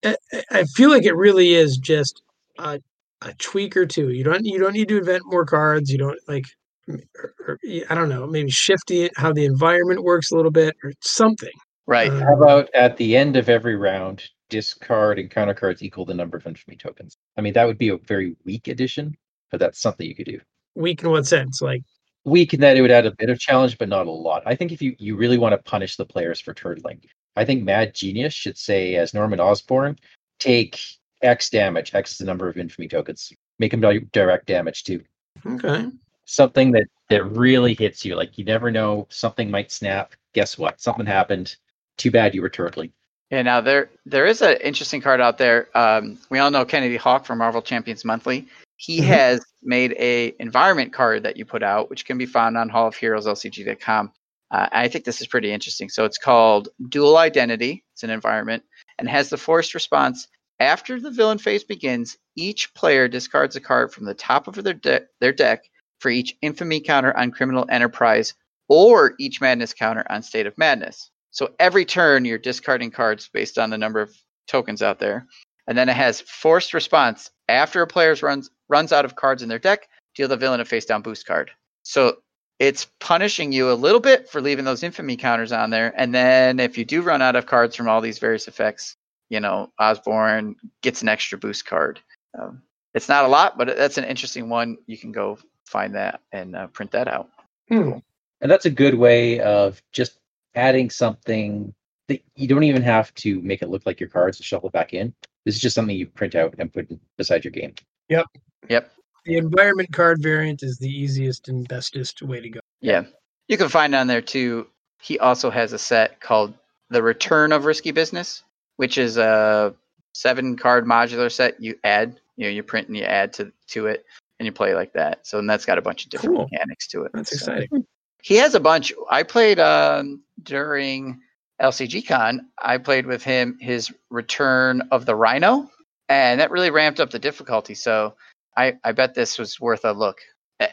I, 0.04 0.16
I- 0.32 0.44
I 0.60 0.64
feel 0.76 0.90
like 0.90 1.04
it 1.04 1.16
really 1.16 1.54
is 1.54 1.78
just 1.78 2.22
a, 2.58 2.78
a 3.22 3.32
tweak 3.38 3.76
or 3.76 3.87
two. 3.87 4.10
You 4.10 4.22
don't 4.24 4.44
you 4.44 4.58
don't 4.58 4.74
need 4.74 4.88
to 4.88 4.98
invent 4.98 5.22
more 5.26 5.46
cards. 5.46 5.90
You 5.90 5.98
don't 5.98 6.18
like, 6.28 6.44
m- 6.88 7.00
or, 7.18 7.34
or, 7.48 7.58
y- 7.64 7.82
I 7.90 7.94
don't 7.94 8.10
know, 8.10 8.26
maybe 8.26 8.50
shifting 8.50 9.02
it 9.04 9.12
how 9.16 9.32
the 9.32 9.46
environment 9.46 10.04
works 10.04 10.30
a 10.30 10.37
little 10.37 10.52
bit 10.52 10.76
or 10.84 10.92
something. 11.00 11.56
Right. 11.87 12.11
How 12.12 12.35
about 12.35 12.68
at 12.75 12.97
the 12.97 13.16
end 13.16 13.37
of 13.37 13.49
every 13.49 13.77
round, 13.77 14.23
discard 14.51 15.18
and 15.18 15.31
counter 15.31 15.55
cards 15.55 15.83
equal 15.83 16.05
the 16.05 16.14
number 16.14 16.37
of 16.37 16.47
infamy 16.47 16.77
tokens? 16.77 17.16
I 17.37 17.40
mean, 17.40 17.53
that 17.55 17.66
would 17.66 17.79
be 17.79 17.88
a 17.90 17.99
very 17.99 18.37
weak 18.44 18.68
addition, 18.68 19.16
but 19.51 19.61
that's 19.61 19.81
something 19.81 20.07
you 20.07 20.14
could 20.14 20.27
do. 20.27 20.40
weak 20.75 21.03
in 21.03 21.11
what 21.11 21.27
sense? 21.27 21.61
Like, 21.62 21.83
Weak 22.27 22.55
in 22.55 22.61
that 22.61 22.79
it 22.79 22.81
would 22.81 22.90
add 22.90 23.05
a 23.05 23.11
bit 23.11 23.29
of 23.29 23.38
challenge, 23.38 23.77
but 23.77 23.88
not 23.88 24.07
a 24.07 24.11
lot. 24.11 24.42
I 24.47 24.55
think 24.55 24.73
if 24.73 24.81
you, 24.81 24.97
you 24.99 25.14
really 25.14 25.37
want 25.37 25.53
to 25.53 25.70
punish 25.70 25.97
the 25.97 26.07
players 26.07 26.40
for 26.40 26.55
turtling, 26.55 27.05
I 27.37 27.44
think 27.44 27.64
Mad 27.64 27.94
Genius 27.94 28.33
should 28.33 28.57
say 28.57 28.94
as 28.97 29.12
Norman 29.12 29.40
Osborn, 29.40 29.99
take 30.38 30.81
X 31.23 31.51
damage. 31.51 31.94
X 31.94 32.12
is 32.12 32.18
the 32.18 32.25
number 32.25 32.49
of 32.49 32.57
infamy 32.57 32.88
tokens. 32.88 33.31
Make 33.59 33.75
him 33.75 33.81
do 33.81 34.01
direct 34.12 34.47
damage 34.47 34.85
too. 34.85 35.03
Okay. 35.44 35.90
Something 36.25 36.70
that 36.73 36.87
that 37.11 37.25
really 37.25 37.75
hits 37.75 38.05
you. 38.05 38.16
Like 38.16 38.38
you 38.38 38.44
never 38.44 38.70
know, 38.70 39.07
something 39.11 39.51
might 39.51 39.70
snap. 39.70 40.14
Guess 40.33 40.57
what? 40.57 40.81
Something 40.81 41.07
happened. 41.07 41.57
Too 41.96 42.11
bad 42.11 42.35
you 42.35 42.42
were 42.42 42.50
turtling. 42.50 42.92
Yeah, 43.30 43.42
now 43.42 43.61
there 43.61 43.90
there 44.07 44.26
is 44.26 44.42
an 44.42 44.59
interesting 44.62 45.00
card 45.00 45.20
out 45.20 45.38
there. 45.38 45.68
Um, 45.76 46.18
we 46.30 46.38
all 46.38 46.50
know 46.50 46.64
Kennedy 46.64 46.96
Hawk 46.96 47.24
from 47.24 47.38
Marvel 47.38 47.62
Champions 47.62 48.04
Monthly. 48.04 48.46
He 48.76 49.00
Mhm. 49.00 49.04
has 49.04 49.46
made 49.62 49.92
a 49.98 50.35
environment 50.38 50.92
card 50.92 51.22
that 51.22 51.37
you 51.37 51.44
put 51.44 51.62
out, 51.62 51.88
which 51.90 52.04
can 52.04 52.18
be 52.18 52.26
found 52.26 52.57
on 52.59 52.68
Hall 52.68 52.87
of 52.88 52.94
Heroes 52.96 53.26
LCG.com. 53.26 54.12
Uh, 54.50 54.68
I 54.70 54.88
think 54.88 55.04
this 55.04 55.20
is 55.20 55.26
pretty 55.26 55.50
interesting. 55.52 55.88
So 55.88 56.04
it's 56.04 56.18
called 56.18 56.68
Dual 56.88 57.16
Identity. 57.16 57.85
It's 57.94 58.02
an 58.02 58.11
environment 58.11 58.62
and 58.98 59.09
has 59.09 59.30
the 59.30 59.37
forced 59.38 59.74
response. 59.74 60.28
After 60.61 61.00
the 61.00 61.11
villain 61.11 61.38
phase 61.38 61.64
begins, 61.64 62.16
each 62.37 62.74
player 62.74 63.09
discards 63.09 63.57
a 63.57 63.61
card 63.61 63.92
from 63.92 64.04
the 64.04 64.14
top 64.14 64.46
of 64.46 64.54
their, 64.62 64.74
de- 64.74 65.07
their 65.20 65.33
deck 65.33 65.64
for 66.00 66.11
each 66.11 66.37
infamy 66.42 66.80
counter 66.80 67.16
on 67.16 67.30
Criminal 67.33 67.66
Enterprise 67.68 68.35
or 68.68 69.14
each 69.18 69.40
madness 69.40 69.72
counter 69.72 70.04
on 70.11 70.22
State 70.22 70.46
of 70.46 70.57
Madness. 70.59 71.11
So 71.35 71.53
every 71.59 71.85
turn, 71.85 72.25
you're 72.25 72.38
discarding 72.38 72.92
cards 72.92 73.29
based 73.29 73.59
on 73.59 73.68
the 73.68 73.77
number 73.77 74.01
of 74.01 74.16
tokens 74.47 74.83
out 74.83 75.01
there. 75.01 75.27
And 75.66 75.77
then 75.77 75.88
it 75.88 75.97
has 75.97 76.20
forced 76.20 76.73
response. 76.73 77.31
After 77.49 77.83
a 77.83 77.87
player 77.87 78.14
runs 78.23 78.51
runs 78.68 78.92
out 78.92 79.05
of 79.05 79.16
cards 79.16 79.42
in 79.42 79.49
their 79.49 79.59
deck, 79.59 79.88
deal 80.14 80.29
the 80.29 80.37
villain 80.37 80.61
a 80.61 80.64
face 80.64 80.85
down 80.87 81.03
boost 81.03 81.27
card. 81.27 81.51
So 81.83 82.18
it's 82.61 82.87
punishing 83.01 83.51
you 83.53 83.70
a 83.70 83.75
little 83.75 84.01
bit 84.01 84.29
for 84.31 84.40
leaving 84.40 84.64
those 84.64 84.85
infamy 84.85 85.16
counters 85.16 85.51
on 85.51 85.70
there. 85.70 85.92
And 85.97 86.14
then 86.14 86.61
if 86.61 86.79
you 86.79 86.85
do 86.85 87.03
run 87.03 87.20
out 87.20 87.35
of 87.35 87.47
cards 87.47 87.75
from 87.75 87.88
all 87.88 88.01
these 88.01 88.20
various 88.20 88.47
effects, 88.47 88.97
you 89.29 89.40
know, 89.40 89.73
Osborn 89.81 90.55
gets 90.83 91.03
an 91.03 91.09
extra 91.09 91.37
boost 91.37 91.66
card. 91.66 92.01
Um, 92.38 92.62
it's 92.94 93.09
not 93.09 93.25
a 93.25 93.29
lot, 93.29 93.59
but 93.59 93.77
that's 93.77 93.99
an 93.99 94.05
interesting 94.05 94.49
one. 94.49 94.79
You 94.87 94.97
can 94.97 95.11
go 95.11 95.38
find 95.66 95.97
that 95.97 96.20
and 96.31 96.55
uh, 96.55 96.68
print 96.68 96.92
that 96.92 97.09
out. 97.09 97.29
Hmm. 97.68 97.99
And 98.40 98.51
that's 98.51 98.66
a 98.66 98.70
good 98.70 98.94
way 98.94 99.40
of 99.40 99.83
just 99.90 100.18
adding 100.55 100.90
something 100.90 101.75
that 102.09 102.23
you 102.37 102.47
don't 102.49 102.64
even 102.64 102.83
have 102.83 103.14
to 103.14 103.40
make 103.43 103.62
it 103.62 103.69
look 103.71 103.87
like 103.87 104.01
your 104.01 104.09
cards 104.09 104.37
to 104.38 104.43
shuffle 104.43 104.71
back 104.71 104.93
in. 104.93 105.14
This 105.45 105.55
is 105.55 105.61
just 105.61 105.75
something 105.75 105.97
you 105.97 106.07
print 106.07 106.35
out 106.35 106.55
and 106.59 106.73
put 106.73 106.88
beside 107.17 107.45
your 107.45 107.51
game. 107.53 107.75
Yep. 108.09 108.27
Yep. 108.69 108.90
The 109.25 109.37
environment 109.38 109.93
card 109.93 110.23
variant 110.23 110.62
is 110.62 110.79
the 110.79 110.88
easiest 110.88 111.49
and 111.49 111.67
bestest 111.67 112.21
way 112.23 112.40
to 112.40 112.49
go. 112.51 112.61
Yeah. 112.81 113.05
You 113.49 113.57
can 113.57 113.69
find 113.69 113.95
on 113.95 114.07
there 114.07 114.21
too. 114.21 114.67
He 115.01 115.19
also 115.19 115.51
has 115.51 115.73
a 115.73 115.79
set 115.79 116.21
called 116.21 116.55
The 116.90 117.03
Return 117.03 117.53
of 117.53 117.64
Risky 117.64 117.90
Business, 117.90 118.43
which 118.77 118.99
is 118.99 119.17
a 119.17 119.75
seven 120.14 120.57
card 120.57 120.85
modular 120.87 121.31
set 121.33 121.61
you 121.61 121.79
add, 121.85 122.21
you 122.37 122.45
know, 122.45 122.51
you 122.51 122.62
print 122.62 122.88
and 122.88 122.97
you 122.97 123.05
add 123.05 123.33
to 123.35 123.51
to 123.69 123.87
it 123.87 124.05
and 124.38 124.47
you 124.47 124.53
play 124.53 124.75
like 124.75 124.93
that. 124.93 125.27
So 125.27 125.38
and 125.38 125.49
that's 125.49 125.64
got 125.64 125.79
a 125.79 125.83
bunch 125.83 126.05
of 126.05 126.11
different 126.11 126.37
Cool. 126.37 126.49
mechanics 126.53 126.87
to 126.88 127.05
it. 127.05 127.12
That's 127.14 127.31
So- 127.31 127.53
exciting. 127.53 127.87
He 128.23 128.37
has 128.37 128.55
a 128.55 128.61
bunch. 128.61 128.90
I 129.11 129.23
played 129.23 129.59
um, 129.61 130.23
during 130.42 131.20
LCGCon, 131.61 132.40
I 132.62 132.79
played 132.79 133.07
with 133.07 133.23
him 133.23 133.57
his 133.61 133.92
Return 134.11 134.83
of 134.90 135.07
the 135.07 135.14
Rhino, 135.14 135.68
and 136.09 136.40
that 136.40 136.51
really 136.51 136.70
ramped 136.70 137.01
up 137.01 137.11
the 137.11 137.18
difficulty. 137.18 137.75
So 137.75 138.14
I, 138.57 138.75
I 138.85 138.92
bet 138.92 139.14
this 139.14 139.38
was 139.38 139.61
worth 139.61 139.85
a 139.85 139.92
look. 139.92 140.18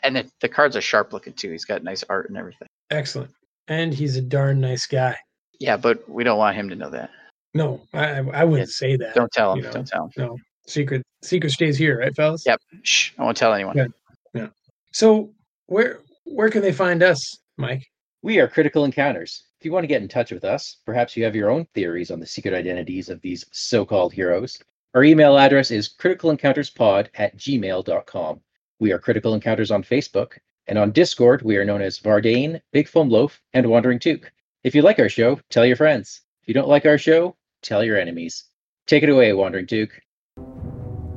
And 0.04 0.18
it, 0.18 0.32
the 0.42 0.50
cards 0.50 0.76
are 0.76 0.82
sharp 0.82 1.12
looking 1.12 1.34
too. 1.34 1.52
He's 1.52 1.66
got 1.66 1.84
nice 1.84 2.04
art 2.10 2.30
and 2.30 2.38
everything. 2.38 2.68
Excellent. 2.92 3.32
And 3.68 3.94
he's 3.94 4.16
a 4.16 4.22
darn 4.22 4.62
nice 4.62 4.86
guy. 4.86 5.18
Yeah, 5.60 5.78
but 5.78 6.08
we 6.10 6.24
don't 6.24 6.38
want 6.38 6.56
him 6.56 6.70
to 6.70 6.76
know 6.76 6.90
that. 6.90 7.10
No, 7.54 7.82
I, 7.94 8.06
I 8.06 8.18
I 8.20 8.44
wouldn't 8.44 8.70
say 8.70 8.96
that. 8.96 9.14
Don't 9.14 9.32
tell 9.32 9.54
him. 9.54 9.58
You 9.60 9.64
know. 9.64 9.72
Don't 9.72 9.88
tell 9.88 10.06
him. 10.06 10.12
No, 10.18 10.38
secret 10.68 11.04
secret 11.22 11.52
stays 11.52 11.78
here, 11.78 12.00
right, 12.00 12.16
fellas? 12.16 12.44
Yep. 12.46 12.62
Shh. 12.84 13.12
I 13.18 13.24
won't 13.24 13.38
tell 13.38 13.54
anyone. 13.54 13.94
Yeah. 14.34 14.48
So 14.94 15.32
where 15.68 16.00
where 16.26 16.50
can 16.50 16.62
they 16.62 16.72
find 16.72 17.04
us, 17.04 17.38
Mike? 17.58 17.86
We 18.22 18.40
are 18.40 18.48
Critical 18.48 18.86
Encounters. 18.86 19.44
If 19.62 19.66
you 19.66 19.74
want 19.74 19.84
to 19.84 19.88
get 19.88 20.02
in 20.02 20.08
touch 20.08 20.32
with 20.32 20.44
us, 20.44 20.78
perhaps 20.88 21.16
you 21.16 21.24
have 21.24 21.36
your 21.36 21.52
own 21.52 21.68
theories 21.76 22.10
on 22.10 22.20
the 22.20 22.26
secret 22.26 22.56
identities 22.56 23.10
of 23.10 23.22
these 23.22 23.46
so 23.52 23.86
called 23.86 24.12
heroes. 24.12 24.58
Our 24.96 25.04
email 25.04 25.38
address 25.38 25.70
is 25.70 25.88
criticalencounterspod 25.88 27.10
at 27.14 27.38
gmail.com. 27.38 28.42
We 28.80 28.92
are 28.92 28.98
Critical 28.98 29.36
Encounters 29.36 29.70
on 29.70 29.84
Facebook, 29.84 30.40
and 30.66 30.80
on 30.80 30.90
Discord, 30.90 31.44
we 31.44 31.58
are 31.58 31.66
known 31.66 31.84
as 31.84 32.00
Vardane, 32.00 32.60
Big 32.72 32.88
Foam 32.88 33.08
Loaf, 33.08 33.40
and 33.54 33.68
Wandering 33.68 34.00
Took. 34.00 34.32
If 34.64 34.74
you 34.74 34.82
like 34.82 34.98
our 34.98 35.10
show, 35.10 35.40
tell 35.52 35.68
your 35.68 35.76
friends. 35.76 36.22
If 36.42 36.48
you 36.48 36.56
don't 36.56 36.68
like 36.68 36.88
our 36.88 36.98
show, 36.98 37.36
tell 37.62 37.84
your 37.84 38.00
enemies. 38.00 38.46
Take 38.88 39.04
it 39.04 39.10
away, 39.10 39.32
Wandering 39.34 39.68
Took. 39.68 39.92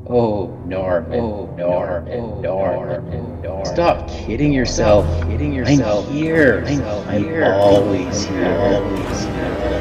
Oh, 0.07 0.49
Norman. 0.67 1.19
Oh, 1.19 1.47
Norman. 1.57 2.21
Oh, 2.21 2.41
Norman. 2.41 3.41
Oh. 3.43 3.43
Norman. 3.43 3.65
Stop 3.65 4.07
kidding 4.09 4.53
yourself. 4.53 5.07
Kidding 5.27 5.53
yourself. 5.55 6.07
I'm 6.07 6.13
here. 6.13 6.63
I'm, 6.67 6.83
I'm 7.09 7.45
always 7.45 8.25
here. 8.27 8.53
Always 8.53 9.25
here. 9.25 9.74